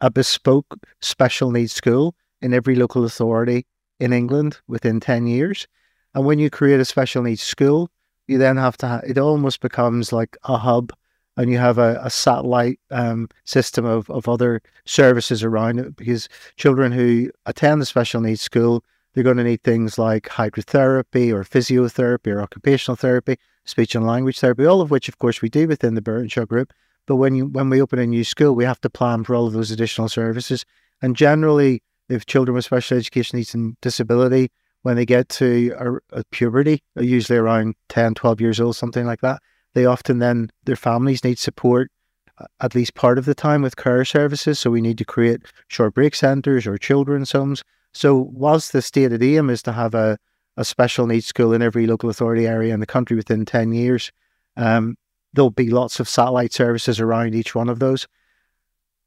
[0.00, 3.66] a bespoke special needs school in every local authority
[4.02, 5.68] in England within 10 years.
[6.12, 7.88] And when you create a special needs school,
[8.26, 10.92] you then have to, ha- it almost becomes like a hub
[11.36, 16.28] and you have a, a satellite um, system of, of other services around it because
[16.56, 18.84] children who attend the special needs school,
[19.14, 24.40] they're going to need things like hydrotherapy or physiotherapy or occupational therapy, speech and language
[24.40, 26.72] therapy, all of which, of course, we do within the Birtenshaw Group.
[27.06, 29.46] But when you when we open a new school, we have to plan for all
[29.46, 30.64] of those additional services.
[31.00, 34.50] And generally, if children with special education needs and disability,
[34.82, 39.20] when they get to a, a puberty, usually around 10, 12 years old, something like
[39.20, 39.40] that,
[39.74, 41.90] they often then, their families need support
[42.38, 44.58] uh, at least part of the time with care services.
[44.58, 47.62] So we need to create short break centres or children's homes.
[47.92, 50.18] So whilst the stated aim is to have a,
[50.56, 54.10] a special needs school in every local authority area in the country within 10 years,
[54.56, 54.96] um,
[55.32, 58.08] there'll be lots of satellite services around each one of those.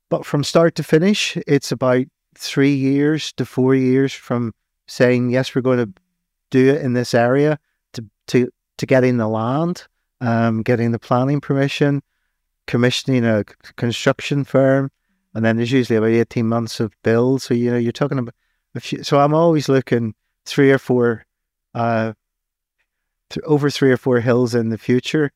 [0.09, 2.05] But from start to finish, it's about
[2.37, 4.53] three years to four years from
[4.87, 6.01] saying yes, we're going to
[6.51, 7.59] do it in this area
[7.93, 9.87] to to to getting the land,
[10.21, 12.01] um, getting the planning permission,
[12.67, 13.43] commissioning a
[13.77, 14.91] construction firm,
[15.33, 17.41] and then there's usually about eighteen months of build.
[17.41, 18.33] So you know you're talking about.
[19.03, 20.13] So I'm always looking
[20.45, 21.25] three or four,
[21.73, 22.11] uh,
[23.29, 25.31] th- over three or four hills in the future.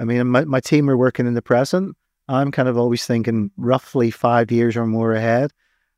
[0.00, 1.96] I mean, my my team are working in the present.
[2.28, 5.52] I'm kind of always thinking roughly five years or more ahead.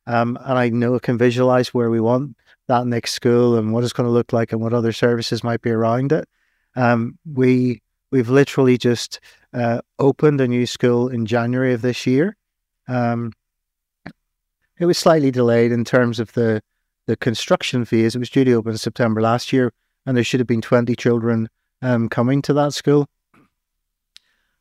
[0.07, 2.37] Um, and I know I can visualize where we want
[2.69, 5.63] that next school and what it's going to look like and what other services might
[5.63, 6.29] be around it.
[6.75, 9.21] Um, we we've literally just
[9.53, 12.37] uh, opened a new school in January of this year.
[12.89, 13.33] Um,
[14.79, 16.63] it was slightly delayed in terms of the
[17.07, 18.15] the construction phase.
[18.15, 19.73] It was due to open in September last year,
[20.07, 21.49] and there should have been twenty children
[21.81, 23.09] um, coming to that school.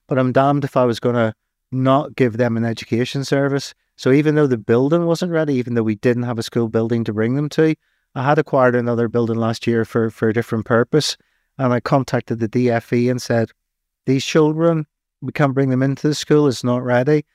[0.08, 1.34] But I'm damned if I was going to
[1.72, 5.84] not give them an education service so even though the building wasn't ready, even though
[5.84, 7.76] we didn't have a school building to bring them to,
[8.16, 11.18] I had acquired another building last year for, for a different purpose.
[11.60, 13.52] And I contacted the DFE and said,
[14.08, 14.88] These children,
[15.22, 17.26] we can't bring them into the school, it's not ready.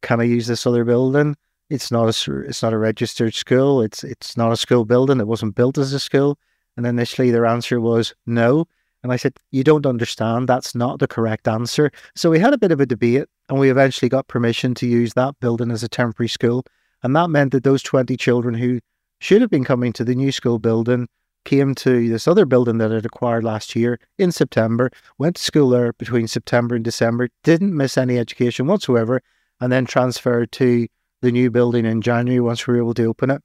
[0.00, 1.36] Can I use this other building?
[1.68, 3.82] It's not a it's not a registered school.
[3.82, 5.20] It's it's not a school building.
[5.20, 6.38] It wasn't built as a school.
[6.78, 8.66] And initially their answer was no.
[9.04, 10.48] And I said, You don't understand.
[10.48, 11.92] That's not the correct answer.
[12.16, 15.12] So we had a bit of a debate and we eventually got permission to use
[15.12, 16.64] that building as a temporary school.
[17.02, 18.80] And that meant that those 20 children who
[19.20, 21.06] should have been coming to the new school building
[21.44, 25.68] came to this other building that I'd acquired last year in September, went to school
[25.68, 29.20] there between September and December, didn't miss any education whatsoever,
[29.60, 30.88] and then transferred to
[31.20, 33.42] the new building in January once we were able to open it.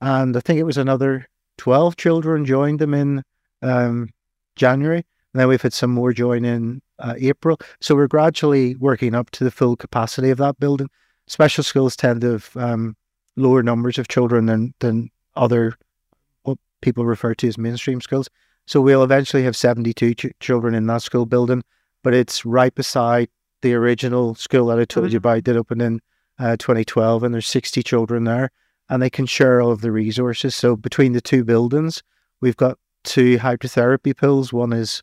[0.00, 1.28] And I think it was another
[1.58, 3.22] 12 children joined them in
[3.62, 4.10] um,
[4.58, 5.04] January.
[5.32, 7.58] And then we've had some more join in uh, April.
[7.80, 10.88] So we're gradually working up to the full capacity of that building.
[11.26, 12.96] Special schools tend to have um,
[13.36, 15.74] lower numbers of children than, than other
[16.42, 18.28] what people refer to as mainstream schools.
[18.66, 21.62] So we'll eventually have 72 ch- children in that school building,
[22.02, 23.28] but it's right beside
[23.62, 25.12] the original school that I told mm-hmm.
[25.12, 26.00] you about that opened in
[26.38, 28.50] uh, 2012, and there's 60 children there,
[28.88, 30.54] and they can share all of the resources.
[30.54, 32.02] So between the two buildings,
[32.40, 34.52] we've got two hydrotherapy pools.
[34.52, 35.02] One is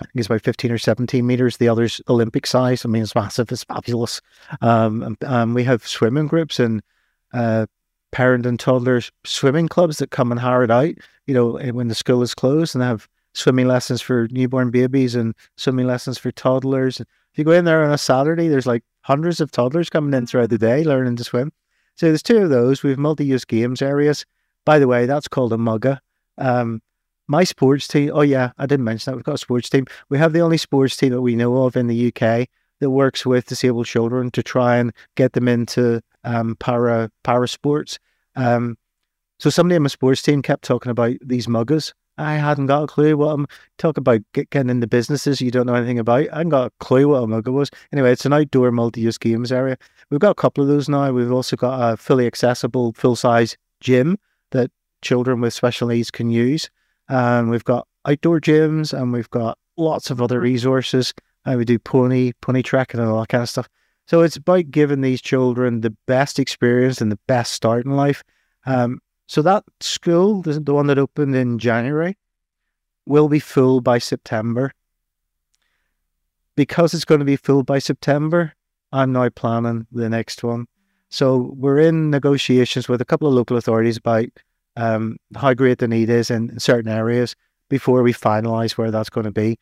[0.00, 1.58] I think it's about 15 or 17 meters.
[1.58, 2.84] The other's Olympic size.
[2.84, 3.52] I mean, it's massive.
[3.52, 4.20] It's fabulous.
[4.62, 6.82] Um, and, um, we have swimming groups and
[7.34, 7.66] uh,
[8.10, 10.94] parent and toddler swimming clubs that come and hire it out,
[11.26, 14.70] you know, eh, when the school is closed and they have swimming lessons for newborn
[14.70, 17.00] babies and swimming lessons for toddlers.
[17.00, 17.06] If
[17.38, 20.50] you go in there on a Saturday, there's like hundreds of toddlers coming in throughout
[20.50, 21.52] the day learning to swim.
[21.94, 22.82] So there's two of those.
[22.82, 24.24] We have multi-use games areas.
[24.64, 26.00] By the way, that's called a mugga.
[26.38, 26.80] Um,
[27.28, 29.16] my sports team, oh yeah, I didn't mention that.
[29.16, 29.86] We've got a sports team.
[30.08, 32.48] We have the only sports team that we know of in the UK
[32.80, 37.98] that works with disabled children to try and get them into um, para para sports.
[38.34, 38.76] Um,
[39.38, 41.92] so somebody in my sports team kept talking about these muggers.
[42.18, 43.46] I hadn't got a clue what I'm
[43.78, 46.28] talking about getting into businesses you don't know anything about.
[46.32, 47.70] I hadn't got a clue what a mugger was.
[47.92, 49.78] Anyway, it's an outdoor multi-use games area.
[50.10, 51.10] We've got a couple of those now.
[51.12, 54.18] We've also got a fully accessible, full-size gym
[54.50, 54.70] that
[55.02, 56.70] children with special needs can use
[57.10, 60.44] and we've got outdoor gyms and we've got lots of other mm-hmm.
[60.44, 61.12] resources.
[61.44, 63.68] And we do pony, pony trekking and all that kind of stuff.
[64.06, 68.22] So it's about giving these children the best experience and the best start in life.
[68.66, 72.16] Um, so that school, the one that opened in January,
[73.06, 74.72] will be full by September.
[76.56, 78.52] Because it's going to be full by September,
[78.92, 80.66] I'm now planning the next one.
[81.08, 84.26] So we're in negotiations with a couple of local authorities about
[84.76, 87.34] um, how great the need is in certain areas
[87.68, 89.58] before we finalise where that's going to be.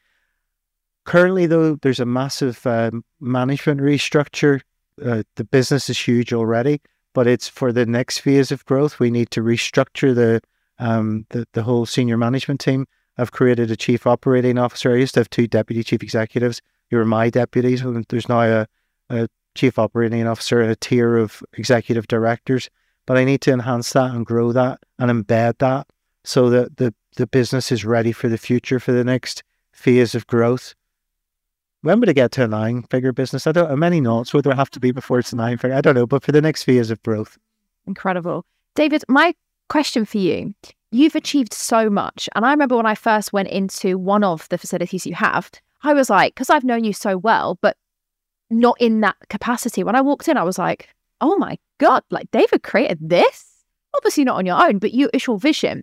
[1.04, 4.60] Currently, though, there's a massive um, management restructure.
[5.02, 6.80] Uh, the business is huge already,
[7.14, 8.98] but it's for the next phase of growth.
[8.98, 10.40] We need to restructure the
[10.78, 12.86] um, the, the whole senior management team.
[13.16, 14.92] I've created a chief operating officer.
[14.92, 17.82] I used to have two deputy chief executives You were my deputies.
[18.08, 18.66] There's now a,
[19.10, 22.70] a chief operating officer and a tier of executive directors
[23.08, 25.86] but I need to enhance that and grow that and embed that
[26.24, 29.42] so that the, the business is ready for the future for the next
[29.72, 30.74] phase of growth.
[31.80, 33.46] When would it get to a nine figure business?
[33.46, 35.74] I don't know many knots would there have to be before it's a nine figure.
[35.74, 37.38] I don't know, but for the next phase of growth.
[37.86, 38.44] Incredible.
[38.74, 39.34] David, my
[39.70, 40.54] question for you.
[40.90, 42.28] You've achieved so much.
[42.34, 45.50] And I remember when I first went into one of the facilities you have,
[45.82, 47.78] I was like, because I've known you so well, but
[48.50, 49.82] not in that capacity.
[49.82, 50.90] When I walked in, I was like,
[51.20, 53.64] oh my God, like David created this?
[53.94, 55.82] Obviously not on your own, but you, it's your vision.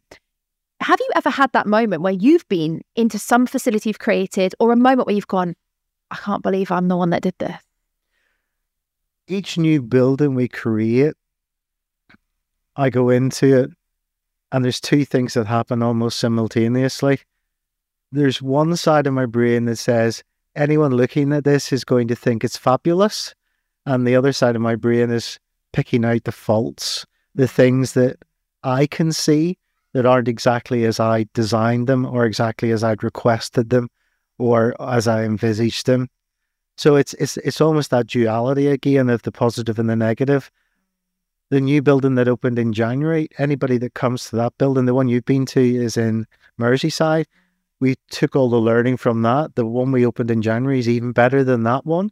[0.82, 4.72] Have you ever had that moment where you've been into some facility you've created or
[4.72, 5.56] a moment where you've gone,
[6.12, 7.62] I can't believe I'm the one that did this?
[9.28, 11.16] Each new building we create,
[12.76, 13.72] I go into it,
[14.52, 17.22] and there's two things that happen almost simultaneously.
[18.12, 20.24] There's one side of my brain that says,
[20.56, 23.34] anyone looking at this is going to think it's fabulous
[23.86, 25.40] and the other side of my brain is
[25.74, 27.06] picking out the faults,
[27.36, 28.18] the things that
[28.64, 29.58] I can see
[29.94, 33.90] that aren't exactly as I designed them or exactly as I'd requested them
[34.38, 36.10] or as I envisaged them.
[36.78, 40.52] So it's it's it's almost that duality again of the positive and the negative.
[41.50, 45.08] The new building that opened in January, anybody that comes to that building, the one
[45.08, 46.26] you've been to is in
[46.60, 47.26] Merseyside.
[47.80, 49.56] We took all the learning from that.
[49.56, 52.12] The one we opened in January is even better than that one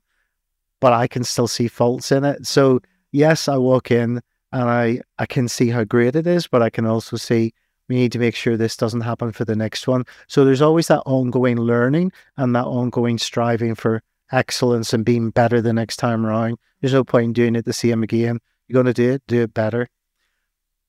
[0.83, 2.45] but I can still see faults in it.
[2.45, 2.81] So
[3.13, 4.19] yes, I walk in
[4.51, 7.53] and I, I can see how great it is, but I can also see
[7.87, 10.03] we need to make sure this doesn't happen for the next one.
[10.27, 14.03] So there's always that ongoing learning and that ongoing striving for
[14.33, 16.57] excellence and being better the next time around.
[16.81, 18.39] There's no point in doing it the same again.
[18.67, 19.87] You're going to do it, do it better.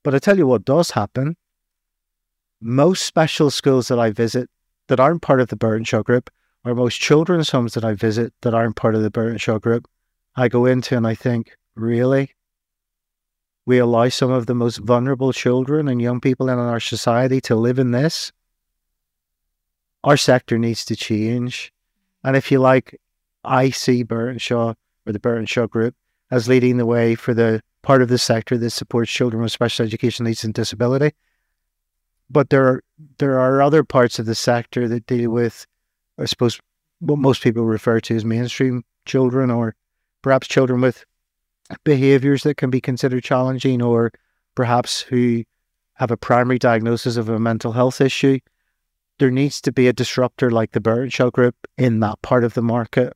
[0.02, 1.36] But I tell you what does happen.
[2.60, 4.50] Most special schools that I visit
[4.88, 6.30] that aren't part of the Burton group
[6.64, 9.86] or most children's homes that I visit that aren't part of the Birtenshaw group,
[10.34, 12.34] I go into and I think, really?
[13.66, 17.54] We allow some of the most vulnerable children and young people in our society to
[17.54, 18.32] live in this?
[20.02, 21.72] Our sector needs to change.
[22.22, 23.00] And if you like,
[23.42, 24.74] I see Birtenshaw
[25.06, 25.94] or the Birtenshaw group
[26.30, 29.84] as leading the way for the part of the sector that supports children with special
[29.84, 31.12] education needs and disability.
[32.30, 32.82] But there are
[33.18, 35.66] there are other parts of the sector that deal with
[36.18, 36.60] I suppose,
[37.00, 39.74] what most people refer to as mainstream children, or
[40.22, 41.04] perhaps children with
[41.84, 44.12] behaviors that can be considered challenging, or
[44.54, 45.44] perhaps who
[45.94, 48.38] have a primary diagnosis of a mental health issue.
[49.18, 52.62] There needs to be a disruptor like the Birtenshaw Group in that part of the
[52.62, 53.12] market.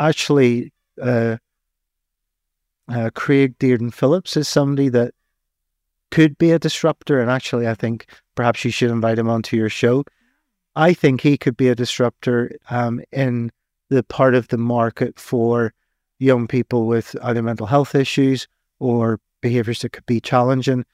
[0.00, 1.36] Actually, uh,
[2.88, 5.14] uh, Craig Dearden Phillips is somebody that
[6.10, 7.20] could be a disruptor.
[7.20, 10.04] And actually, I think perhaps you should invite him onto your show.
[10.78, 13.50] I think he could be a disruptor um, in
[13.90, 15.74] the part of the market for
[16.20, 18.46] young people with either mental health issues
[18.78, 20.84] or behaviors that could be challenging.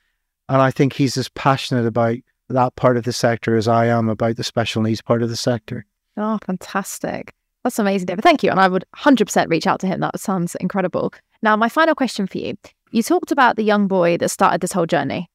[0.49, 2.17] And I think he's as passionate about
[2.49, 5.37] that part of the sector as I am about the special needs part of the
[5.37, 5.85] sector.
[6.17, 7.35] Oh, fantastic.
[7.63, 8.23] That's amazing, David.
[8.23, 8.51] Thank you.
[8.51, 10.01] And I would 100% reach out to him.
[10.01, 11.13] That sounds incredible.
[11.43, 12.57] Now, my final question for you
[12.91, 15.29] you talked about the young boy that started this whole journey.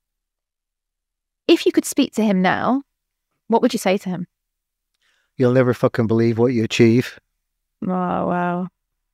[1.47, 2.81] If you could speak to him now,
[3.47, 4.25] what would you say to him?
[5.39, 7.17] You'll never fucking believe what you achieve.
[7.83, 8.67] Oh, wow.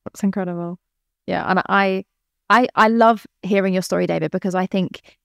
[0.04, 0.78] That's incredible.
[1.26, 1.48] Yeah.
[1.48, 2.04] And I,
[2.50, 5.16] I, I love hearing your story, David, because I think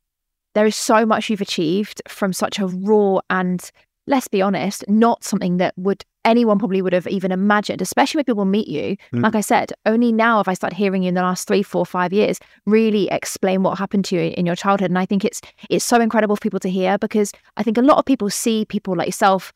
[0.54, 3.70] there is so much you've achieved from such a raw and
[4.08, 8.26] let's be honest, not something that would anyone probably would have even imagined, especially when
[8.26, 8.96] people meet you.
[9.14, 9.24] Mm.
[9.24, 11.86] Like I said, only now have I started hearing you in the last three, four,
[11.86, 14.92] five years really explain what happened to you in your childhood.
[14.92, 17.82] And I think it's it's so incredible for people to hear because I think a
[17.82, 19.52] lot of people see people like yourself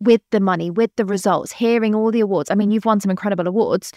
[0.00, 2.50] with the money, with the results, hearing all the awards.
[2.50, 3.92] I mean, you've won some incredible awards.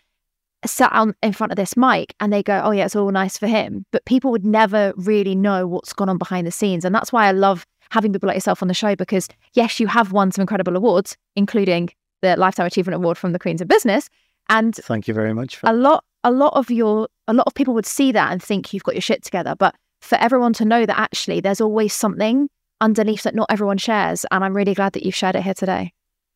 [0.65, 3.37] Sat on in front of this mic and they go, Oh yeah, it's all nice
[3.37, 3.85] for him.
[3.91, 6.83] But people would never really know what's gone on behind the scenes.
[6.83, 9.87] And that's why I love having people like yourself on the show because yes, you
[9.87, 11.89] have won some incredible awards, including
[12.21, 14.09] the Lifetime Achievement Award from the Queens of Business.
[14.49, 15.59] And thank you very much.
[15.63, 18.73] a lot, a lot of your, a lot of people would see that and think
[18.73, 19.55] you've got your shit together.
[19.57, 22.49] But for everyone to know that actually there's always something
[22.81, 25.93] underneath that not everyone shares, and I'm really glad that you've shared it here today.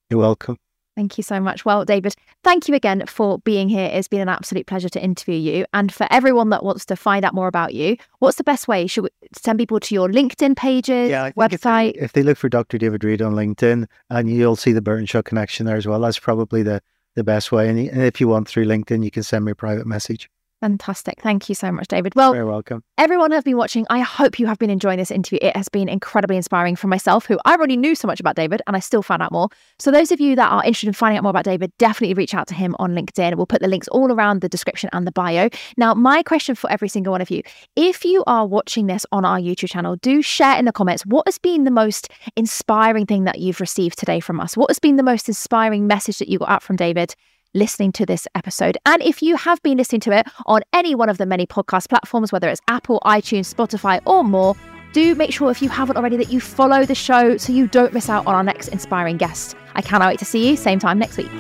[0.10, 0.58] You're welcome.
[0.96, 1.66] Thank you so much.
[1.66, 2.14] Well, David,
[2.44, 3.90] thank you again for being here.
[3.92, 5.66] It's been an absolute pleasure to interview you.
[5.74, 8.86] And for everyone that wants to find out more about you, what's the best way?
[8.86, 11.94] Should we send people to your LinkedIn pages, yeah, website?
[11.94, 12.78] If they, if they, look for Dr.
[12.78, 16.00] David Reid on LinkedIn, and you'll see the Birtenshaw connection there as well.
[16.00, 16.82] That's probably the,
[17.16, 17.70] the best way.
[17.70, 20.30] And if you want through LinkedIn, you can send me a private message.
[20.64, 21.20] Fantastic.
[21.20, 22.16] Thank you so much, David.
[22.16, 22.86] Well, you're welcome.
[22.98, 25.40] Everyone who has been watching, I hope you have been enjoying this interview.
[25.42, 28.62] It has been incredibly inspiring for myself, who I already knew so much about David,
[28.66, 29.50] and I still found out more.
[29.78, 32.34] So, those of you that are interested in finding out more about David, definitely reach
[32.34, 33.36] out to him on LinkedIn.
[33.36, 35.50] We'll put the links all around the description and the bio.
[35.76, 37.42] Now, my question for every single one of you
[37.76, 41.28] if you are watching this on our YouTube channel, do share in the comments what
[41.28, 42.08] has been the most
[42.38, 44.56] inspiring thing that you've received today from us?
[44.56, 47.16] What has been the most inspiring message that you got out from David?
[47.54, 48.78] Listening to this episode.
[48.86, 51.90] And if you have been listening to it on any one of the many podcast
[51.90, 54.56] platforms, whether it's Apple, iTunes, Spotify, or more,
[54.94, 57.94] do make sure if you haven't already that you follow the show so you don't
[57.94, 59.56] miss out on our next inspiring guest.
[59.76, 61.32] I cannot wait to see you same time next week.